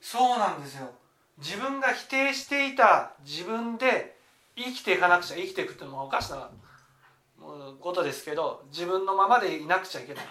[0.00, 0.90] そうなんですよ。
[1.38, 4.16] 自分が否定していた自分で
[4.56, 6.50] 生きていかなくちゃ生きていくってのもおかしな
[7.80, 10.24] ことですけど自分のままでいなくちゃいけない。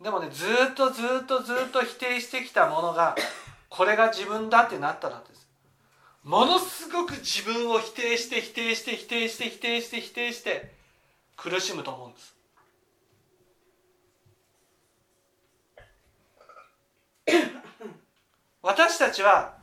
[0.00, 3.14] でもねずっとずっとずっと否定してきたものが
[3.68, 5.48] これが自分だってなったらです。
[6.24, 10.74] ものすごく自分を否定して否定して否定して否定して否定して
[11.36, 12.31] 苦しむと思うんです。
[18.62, 19.58] 私たちは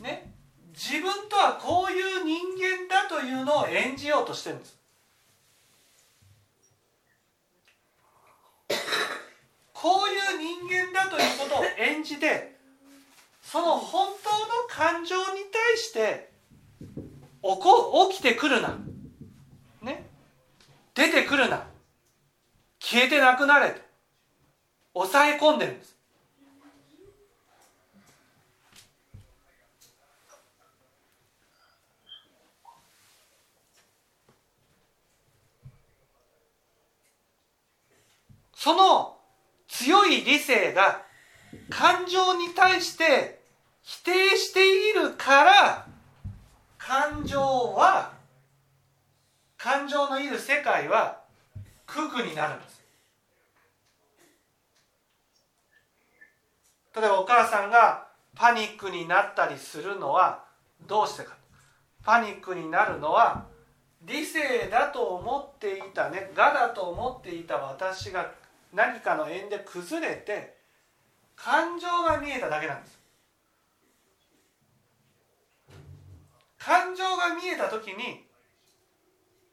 [0.00, 0.32] ね
[0.72, 4.80] 自分とはこういう人間だというのを演じようとしてるんです。
[9.72, 12.56] こういう人間だということを演じて
[13.42, 14.36] その本当の
[14.68, 16.32] 感情に対して
[17.42, 18.78] 起こ起きてくるな。
[19.82, 20.08] ね。
[20.94, 21.66] 出てくるな。
[22.80, 23.80] 消えてなくなれと。
[24.94, 25.96] 抑え込んでるんです
[38.62, 39.16] その
[39.66, 41.02] 強い理性が
[41.68, 43.40] 感情に対して
[43.82, 45.86] 否定しているから
[46.78, 48.12] 感情は
[49.58, 51.22] 感情のいる世界は
[51.86, 52.84] 空苦になるんです。
[56.94, 58.06] 例えばお母さんが
[58.36, 60.44] パニックになったりするのは
[60.86, 61.36] どうしてか。
[62.04, 63.44] パニックになるのは
[64.02, 68.40] 理性だと思っていたね我だと思っていた私が
[68.72, 70.56] 何かの縁で崩れて
[71.36, 72.98] 感情が見えただけなんです。
[76.58, 78.24] 感情が見えた時に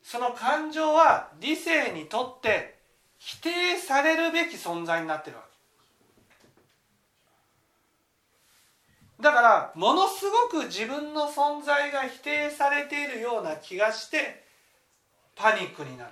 [0.04, 2.80] その感情は理性にとって
[3.18, 5.50] 否定されるべき存在になってるわけ。
[9.22, 14.46] だからものすごく自分の存在が否定されているような気がして
[15.36, 16.12] パニックになる。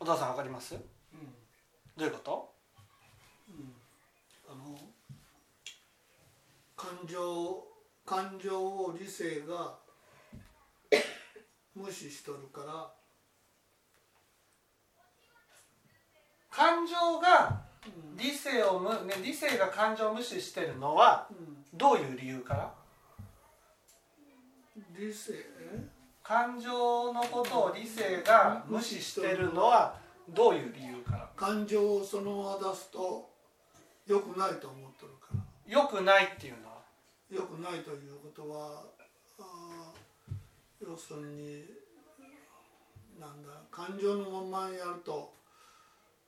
[0.00, 0.74] お父さんわかります？
[0.74, 0.80] うん。
[1.96, 2.54] どういうこと？
[4.48, 4.78] あの
[6.76, 7.62] 感情
[8.06, 9.78] 感情を理性が
[11.76, 12.92] 無視しとるから
[16.50, 18.16] 感情がうん。
[18.16, 21.64] 理性をむ、ね、理性が感情を無視してるのはうん。
[21.74, 22.74] どういう理由から？
[24.98, 25.34] 理性？
[25.36, 25.88] え
[26.30, 29.96] 感情のことを理性が無視してるのは
[30.28, 33.28] どういう理由から感情をそのまま出すと
[34.06, 35.40] 良くないと思ってるから。
[35.66, 36.74] 良くないっていうのは？
[37.32, 38.84] 良くないということは
[40.80, 41.64] 要するに
[43.18, 45.34] なんだ感情のままやると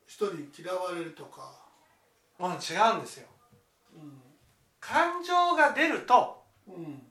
[0.09, 1.53] 一人嫌われるとか、
[2.40, 3.28] うん違うんですよ。
[3.94, 3.98] う
[4.80, 7.03] 感情が出るとんうん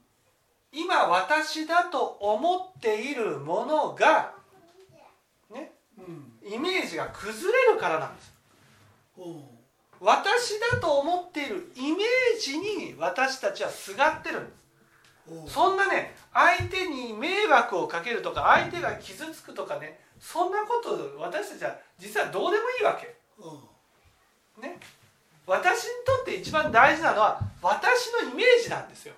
[0.72, 4.32] 今私だと思っているものが
[5.50, 6.54] ねうん。
[6.54, 8.34] イメージが崩れるからなんです。
[9.18, 9.42] うん。
[10.00, 14.62] 私だと思っているイメージに私たちはすがってるんです。
[15.30, 15.46] うん。
[15.46, 23.14] そんなね相手に迷惑をかけるとか相手が傷つくとかねそんなこと私たちは実はどうでもいいわけ。
[23.38, 24.62] うん。
[24.62, 24.78] ね。
[25.46, 29.14] 私にとって一番大事なのは私のイメージなんですよ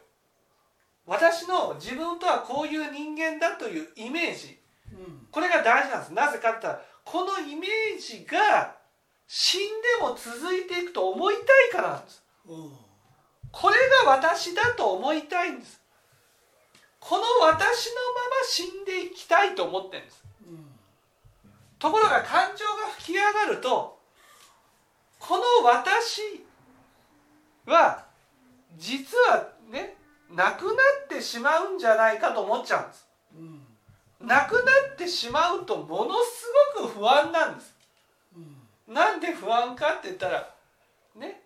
[1.06, 4.58] 私の自分とはこういう人間だというイメージ。
[4.92, 5.26] うん。
[5.30, 6.12] これが大事なんです。
[6.12, 8.76] なぜかって言ったらこのイメージが
[9.26, 12.22] 死んでも続いていくと思いたいからなんです。
[12.48, 12.72] うん。
[13.52, 15.80] これが私だと思いたいんです。
[17.00, 20.24] この私のまま死んでいきたいと思ってるんです。
[20.48, 20.66] うん。
[21.78, 23.98] ところが感情が吹き上がると
[25.18, 26.44] この私
[27.66, 28.04] は
[28.76, 29.96] 実はね
[30.30, 30.72] なくな
[31.04, 33.06] ってしまうんじゃないかと思っちゃうんです。
[34.20, 34.26] うん。
[34.26, 34.60] なくな
[34.92, 36.46] ってしまうとものす
[36.76, 37.74] ごく不安なんです。
[38.36, 38.94] うん。
[38.94, 40.48] なんで不安かって言ったら
[41.16, 41.42] ね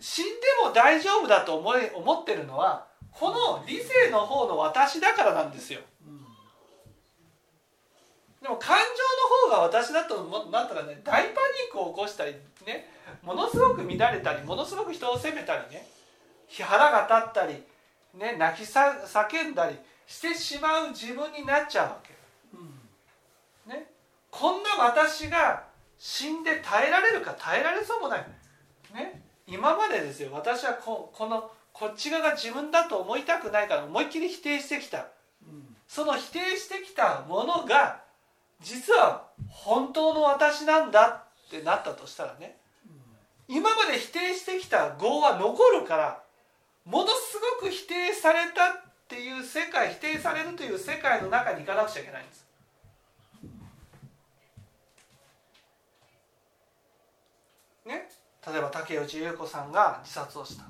[0.00, 0.32] 死んで
[0.64, 5.80] も大丈夫だと思い思ってるのはこの理性の方の私だからなんですよ。
[6.06, 6.20] うん。
[8.42, 11.34] でも感情の方が私だと思なったらね大パニ
[11.70, 12.34] ックを起こしたり
[12.66, 12.88] ね
[13.22, 15.86] ものすごく乱れたりものすごく人を責めたりね
[16.60, 17.62] 腹が立ったり、
[18.14, 22.14] ね、泣きさ叫んだりしてしまう自分になっちゃうわけ。
[22.54, 23.72] うん。
[23.72, 23.90] ね、
[24.30, 25.64] こんな私が
[25.98, 28.26] 死んで耐えられるか耐えられそうもない、
[28.94, 30.30] ね、今までですよ。
[30.32, 35.06] 私はここのこっち側が自分だと思いたくないから思いっきり否定してきた。
[35.42, 35.76] うん。
[35.88, 38.02] その否定してきたものが
[38.60, 42.58] 実は本当の私なんだってなったとしたらね。
[43.48, 46.22] 今まで否定してきた業は残るから
[46.84, 48.72] ものすごく否定されたっ
[49.08, 52.46] ていう世界否定されるという世界の中に行かなくちゃいけないんです。
[57.84, 58.08] ね、
[58.46, 60.64] 例えば竹内優子さんが自殺をした。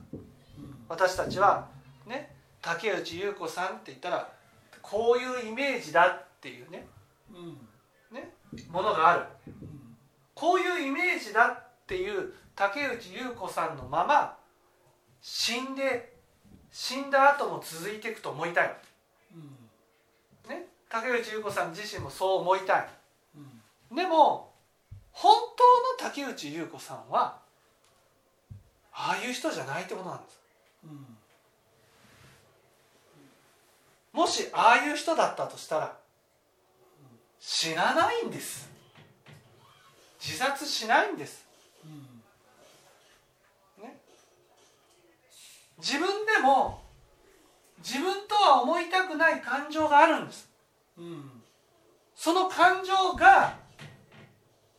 [0.89, 1.69] 私たちは
[2.07, 2.35] ね？
[2.61, 4.29] 竹内優子さんって言ったら
[4.81, 6.87] こういうイメージだっていうね。
[7.31, 8.17] うん。
[8.17, 8.33] ね？
[8.71, 9.25] ものがある。
[9.47, 9.97] うん。
[10.35, 14.37] こういうイメージだっていう竹内優子さんのまま
[15.23, 16.13] 死んで
[16.71, 18.77] 死んだ後も続いていくと思いたい、
[19.35, 20.51] うん。
[20.51, 22.89] ね、竹内優子さん自身もそう思いたい。
[23.91, 23.97] うん。
[23.97, 24.53] でも
[25.13, 25.35] 本
[25.99, 27.39] 当の竹内優子さんは
[28.93, 30.41] ああいう人じゃないってことなんです。
[30.85, 31.07] うん。
[34.13, 35.97] もしああいう人だったとしたら
[37.39, 38.73] 死なないんです。
[40.25, 41.45] 自殺しないんです
[41.85, 43.99] うんね
[45.79, 46.83] 自分でも
[47.79, 50.51] 自分とは思いたくない感情があるんです。
[50.97, 51.43] うん
[52.15, 53.57] その感情が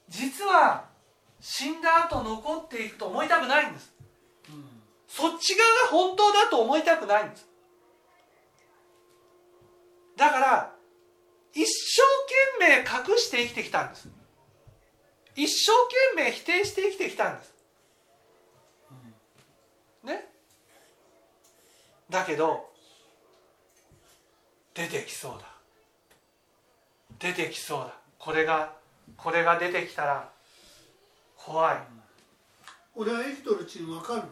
[0.08, 0.86] 実は
[1.42, 3.94] 死んだ後残っていくと思いたくないんです。
[4.50, 4.66] うん
[5.08, 7.48] そっち側が本当だと思いたくないんです。
[10.16, 10.76] だから
[11.54, 12.02] 一生
[12.60, 14.10] 懸命隠して生きてきたんです。
[15.36, 15.72] 一生
[16.16, 17.54] 懸命否定して生きてきたんです。
[20.04, 20.33] ね？
[22.14, 22.70] だけど
[24.76, 25.48] 出てきそうだ。
[27.20, 27.94] 出てきそうだ。
[28.20, 28.74] これが
[29.18, 30.30] これが出てきたら
[31.36, 31.78] 怖い。
[32.96, 34.28] 俺は生きとるうちに分かるの？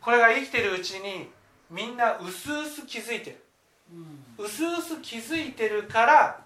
[0.00, 1.28] これが生きてるうちに
[1.68, 3.44] みんなうすうす気づいてる。
[3.92, 4.44] うん。
[4.44, 6.40] うすうす気づいてるから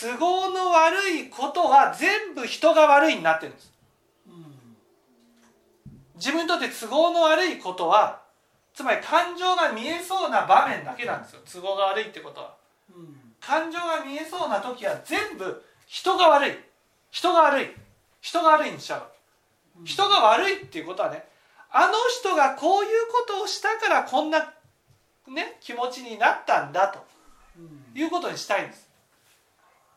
[0.00, 3.72] 都合の悪いことは全部人が悪いになってるんです。
[4.26, 4.56] うん。
[6.16, 8.21] 自分にとって都合の悪いことは
[8.74, 11.40] つまり感情が見えそうな場面だけなんですよ。
[11.50, 12.54] 都合が悪いってことは。
[12.94, 16.56] うん感情が見えそうな時は全部人が悪い。
[17.10, 17.70] 人が悪い。
[18.20, 19.84] 人が悪いにしちゃう。
[19.84, 21.24] 人が悪いっていうことはね
[21.70, 24.52] あの人がこういうことをしたからこんな
[25.26, 27.04] ね気持ちになったんだと
[27.58, 28.00] うん。
[28.00, 28.88] いうことにしたいんです。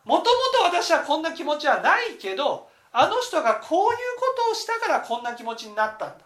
[0.05, 0.26] もとも
[0.57, 6.26] と私はこんな気持ちはないけどあの人がこういうことをしたからこんな気持ちになったんだ。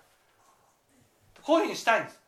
[1.42, 2.19] こういうふうにしたいんです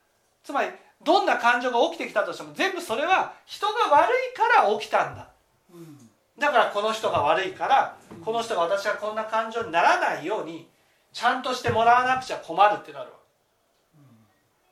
[0.43, 0.69] つまり
[1.03, 5.29] どんな感情が起きてきたとしても全部それは人が悪いから起きたんだ。
[5.73, 5.97] うん
[6.39, 10.67] だからこの人が悪いからこの人が私はこんな感情にならないように
[11.13, 13.17] ちゃんとしてもらわなくちゃ困るってなるわ。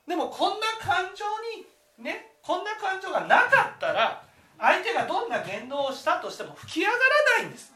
[0.07, 1.23] でもこんな感情
[1.59, 4.23] にねこんな感情がなかったら
[4.57, 6.97] 相手がどんな言動をしたとしても吹き上がら
[7.39, 7.71] ないんです。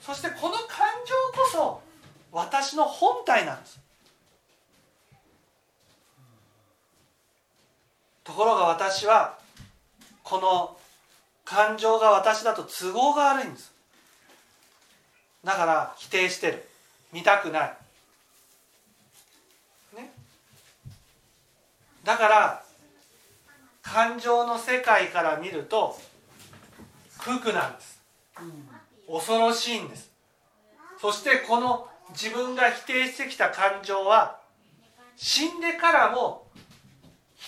[0.00, 1.82] そしてこの感情こそ
[2.32, 3.78] 私の本体なんです
[8.38, 9.36] ところが私は
[10.22, 10.76] この
[11.44, 13.72] 感情が私だと都合が悪いんです。
[15.42, 16.64] だから否定してる。
[17.12, 17.76] 見たくない。
[19.96, 20.12] ね。
[22.04, 22.62] だから
[23.82, 25.98] 感情の世界から見ると
[27.18, 28.00] 空空なんです。
[29.10, 30.12] 恐ろしいんです。
[31.00, 34.38] そしてこの自分が否定してきた感情は
[35.16, 36.46] 死んでからも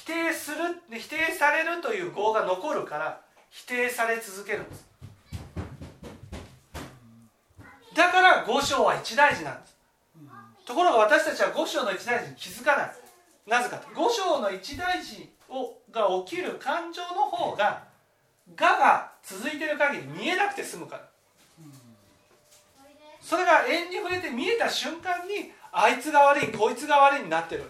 [0.00, 0.56] 否定する
[0.98, 3.20] 否定されるという業が残るから
[3.50, 4.88] 否定され続けるんです。
[7.94, 9.76] だから五章は一大事なんです。
[10.64, 12.92] ところが私たちは五章の一大事に気づかない。
[13.46, 13.88] なぜかと。
[13.94, 17.82] 五章の一大事をが起きる感情の方が
[18.48, 21.02] 我が続いてる限り見えなくて済むから。
[23.20, 27.64] それが縁に触れて見えた瞬間にあいつが悪いこいつが悪いになってる。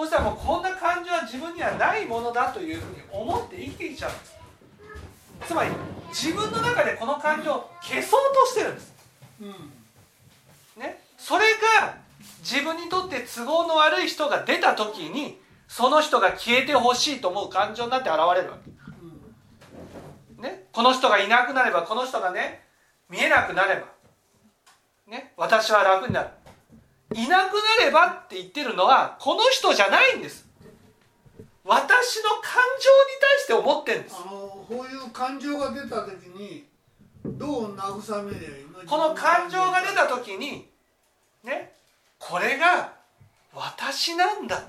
[0.00, 4.34] そしたらもうこんな感情は自分にはないものだというふうに思って生きていっちゃうんです。
[5.46, 5.70] つまり
[6.08, 8.94] 自分の中でこの感情を消そうとしてるんです。
[9.42, 10.82] うん。
[10.82, 11.44] ね、それ
[11.82, 11.98] が
[12.38, 15.38] 自分にとって都合の悪い人が出た時に
[15.68, 18.58] その人が消えてほしいと思う感情になって現れるわ
[20.38, 22.62] け、ね、この人がいなくなればこの人がね
[23.10, 23.86] 見えなくなれば、
[25.08, 26.28] ね、私は楽になる
[27.14, 30.46] いなくなればって言ってるのはこの人じゃないんです。
[31.64, 34.16] 私の感情に対して思ってるんです。
[34.16, 36.64] あのこういう感情が出た時に
[37.24, 38.88] どう慰めりゃいいの？
[38.88, 40.68] この感情が出た時に
[41.44, 41.72] ね
[42.18, 42.92] これが
[43.54, 44.58] 私なんだ。
[44.58, 44.64] と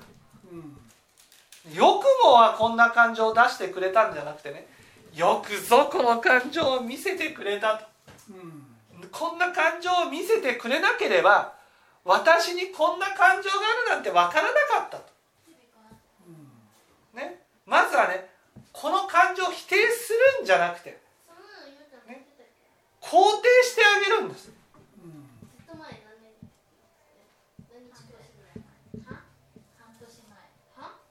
[0.52, 1.74] うん。
[1.74, 4.66] よくもはこんな感情を出してくれたんじゃなくてね
[5.14, 7.86] よくぞこの感情を見せてくれたと。
[8.30, 9.08] うん。
[9.10, 11.54] こんな感情を見せてくれなければ
[12.04, 13.56] 私にこんな感情が
[13.88, 15.04] あるなんて分からなかったと、
[17.14, 18.28] ね、まずはね
[18.72, 21.00] この感情を否定するんじゃなくて
[23.00, 23.18] 肯定
[23.68, 24.50] してあげるんです。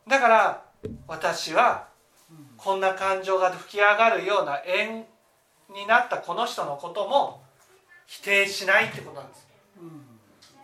[0.08, 0.64] だから
[1.08, 1.88] 私は
[2.58, 5.06] こんな感情が吹き上がるような縁
[5.74, 7.42] になったこの人のことも
[8.08, 9.48] 否定しないってことなんです。
[9.80, 10.11] うん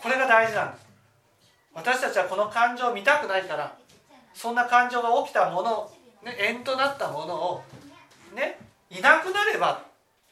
[0.01, 0.87] これが大事なんです。
[1.73, 3.77] 私たちはこの感情を見たくないから
[4.33, 5.91] そんな感情が起きたもの、
[6.23, 7.63] ね、縁となったものを
[8.35, 9.79] ねいなくなればっ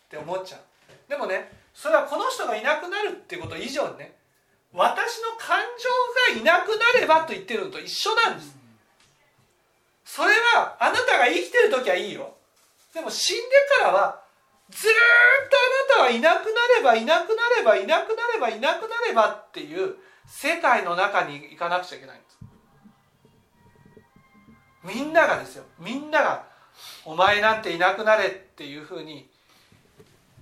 [0.09, 0.61] て思っちゃう。
[1.09, 4.16] でもねそれはこの人がいなくなるってこと以上にね
[4.74, 5.59] 私の感
[6.34, 8.55] 情がいなくなればと言ってるのと一緒なんです。
[10.03, 12.36] それはあなたが生きてる時はいいよ。
[12.93, 13.43] でも死んで
[13.80, 14.24] からは
[14.70, 19.95] ずっとあなたはいなくなればいなくなればいなくなればいなくなればっていう
[20.26, 22.39] 世界の中に行かなくちゃいけないんです。
[24.84, 25.63] みんながですよ。
[25.80, 26.45] みんなが
[27.05, 29.30] 「お前なんていなくなれ」っていうふうに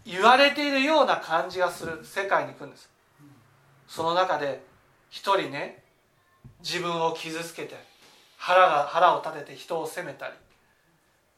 [0.05, 2.89] 言われているような感じがする世界に行くんです。
[3.87, 4.63] その中で
[5.09, 5.83] 一人ね
[6.59, 7.75] 自分を傷つけて
[8.37, 10.33] 腹が腹を立てて人を責めたり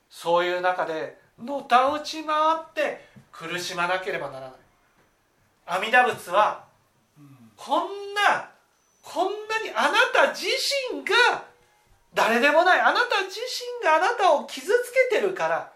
[0.09, 4.51] そういう中でのたうち回って苦しまなければならない。
[5.65, 6.63] 阿弥陀仏は
[7.57, 8.49] こんな
[9.01, 10.47] こんなにあなた自
[10.91, 11.43] 身が
[12.13, 15.71] 誰でもないあなた自身があなたを傷つけてるから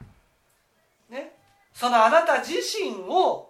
[1.09, 1.31] ね
[1.73, 3.49] そのあなた自身を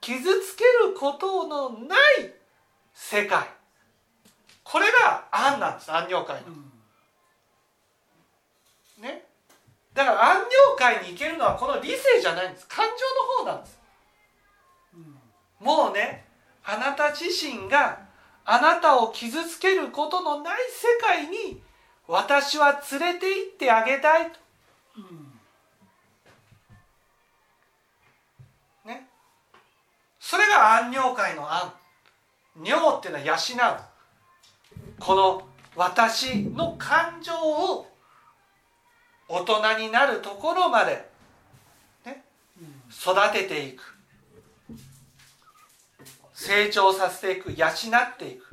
[0.00, 2.32] 傷つけることのない
[2.94, 3.46] 世界。
[4.64, 6.48] これが安なんです安尿界の。
[9.02, 9.25] ね
[9.96, 12.68] だから安尿界に行けるのはこの理性じゃないんです。
[12.68, 13.80] 感情の方なんです。
[15.58, 16.26] もうね
[16.62, 18.00] あなた自身が
[18.44, 21.62] あなたを傷つけることのない世界に
[22.06, 24.38] 私は連れて行ってあげたいと。
[28.84, 29.08] ね。
[30.20, 31.72] それが安尿界の安。
[32.62, 33.80] 尿っていうのは養う。
[35.00, 37.86] この私の感情を
[39.28, 41.08] 大人になるところまで、
[42.04, 42.24] ね、
[42.90, 43.94] 育てていく。
[46.32, 47.52] 成長させていく。
[47.52, 48.46] 養っていく。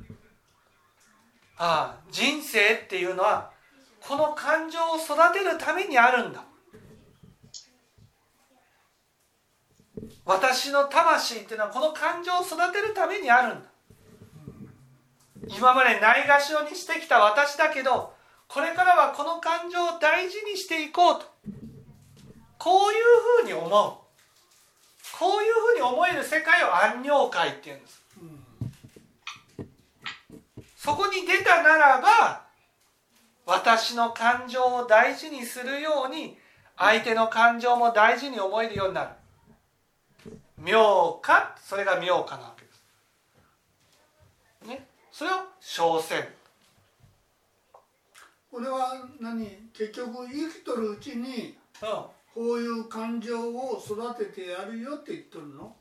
[1.58, 3.52] ああ人生っていうのは
[4.02, 6.44] この感情を育てるためにあるんだ。
[10.26, 13.70] 私の魂っていうのはこの感情を育てるためにあるんだ。
[15.48, 18.14] 今までないがしろにしてきた私だけど
[18.48, 21.26] これからはこの感情を大事にしていこうと。
[22.60, 23.04] こういう
[23.42, 23.70] ふうに思う。
[25.20, 28.04] こういうふうに思える世界を安寧界っていうんです。
[30.78, 32.44] そこに出たならば
[33.46, 36.38] 私の感情を大事にするように
[36.78, 39.10] 相手の感情も大事に思えるようになる。
[40.58, 42.84] 妙化それが妙化なわけです。
[44.70, 44.88] ね？
[45.12, 46.28] それを小線
[48.54, 49.48] これは何？
[49.74, 51.90] 結局生きとるうちにうん。
[52.36, 55.76] こういう感情を育ててやるよって言っとるの？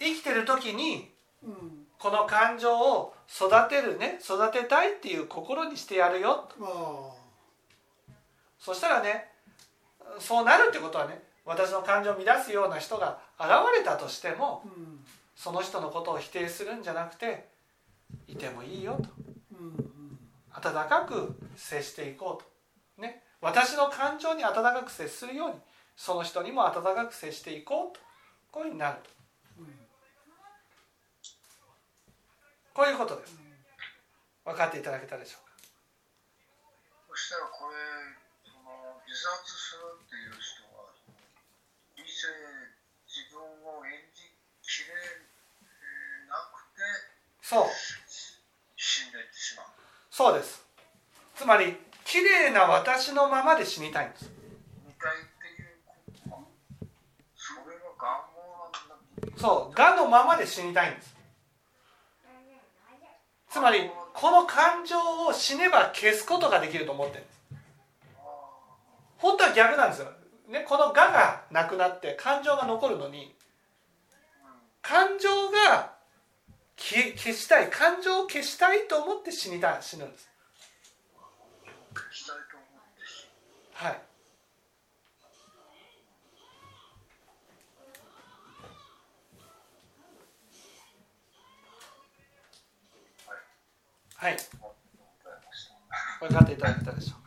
[0.00, 1.12] 生きてる時に
[1.44, 1.86] うん。
[2.00, 6.48] この感情を育てるね育てたいっていう心にしてやるよ。
[6.60, 7.10] あ
[8.58, 9.28] そしたらね
[10.18, 13.48] そうなるってことはね私の感情を乱すような人が現
[13.78, 14.98] れたとしてもあうん。
[15.36, 17.46] その人のことを否定するんじゃなくて
[18.26, 19.08] いてもいいよと
[20.56, 22.44] 温かく接していこう
[22.98, 23.02] と。
[23.02, 23.22] ね。
[23.40, 25.56] 私の感情に温かく接するように
[25.96, 28.00] その人にも温かく接していこうと。
[28.50, 29.10] こういうふうになると。
[32.72, 33.36] こういうことです。
[34.44, 35.52] 分かっていただけたでしょうか？
[37.08, 37.76] そしたらこれ
[38.44, 40.92] その自殺するっていう人は
[41.96, 42.28] 理性
[43.08, 44.32] 自分を演じ
[44.62, 44.92] きれ
[46.28, 46.80] なくて
[47.42, 47.68] そう。
[48.76, 49.75] 死んでいってしまう
[50.16, 50.64] そうです。
[51.34, 54.32] つまり綺麗な私のままで死にたいんです。
[54.86, 55.68] みたいっていう
[56.24, 56.32] こ
[58.00, 58.24] とは
[59.36, 61.14] そう我のままで死にたいんです。
[63.50, 64.96] つまりこの感情
[65.26, 67.40] を死ねば消すことができると思ってるんです。
[69.18, 70.10] 本当は逆なんですよ、
[70.48, 73.34] ね、この我がなくなって感情が残るのに
[74.80, 75.95] 感情が
[76.76, 80.28] 消消したい感情を消したいと思って死にた死ぬんです。
[83.72, 84.00] はい。
[94.16, 94.36] はい。
[96.20, 97.25] 分かっていただけたでしょうか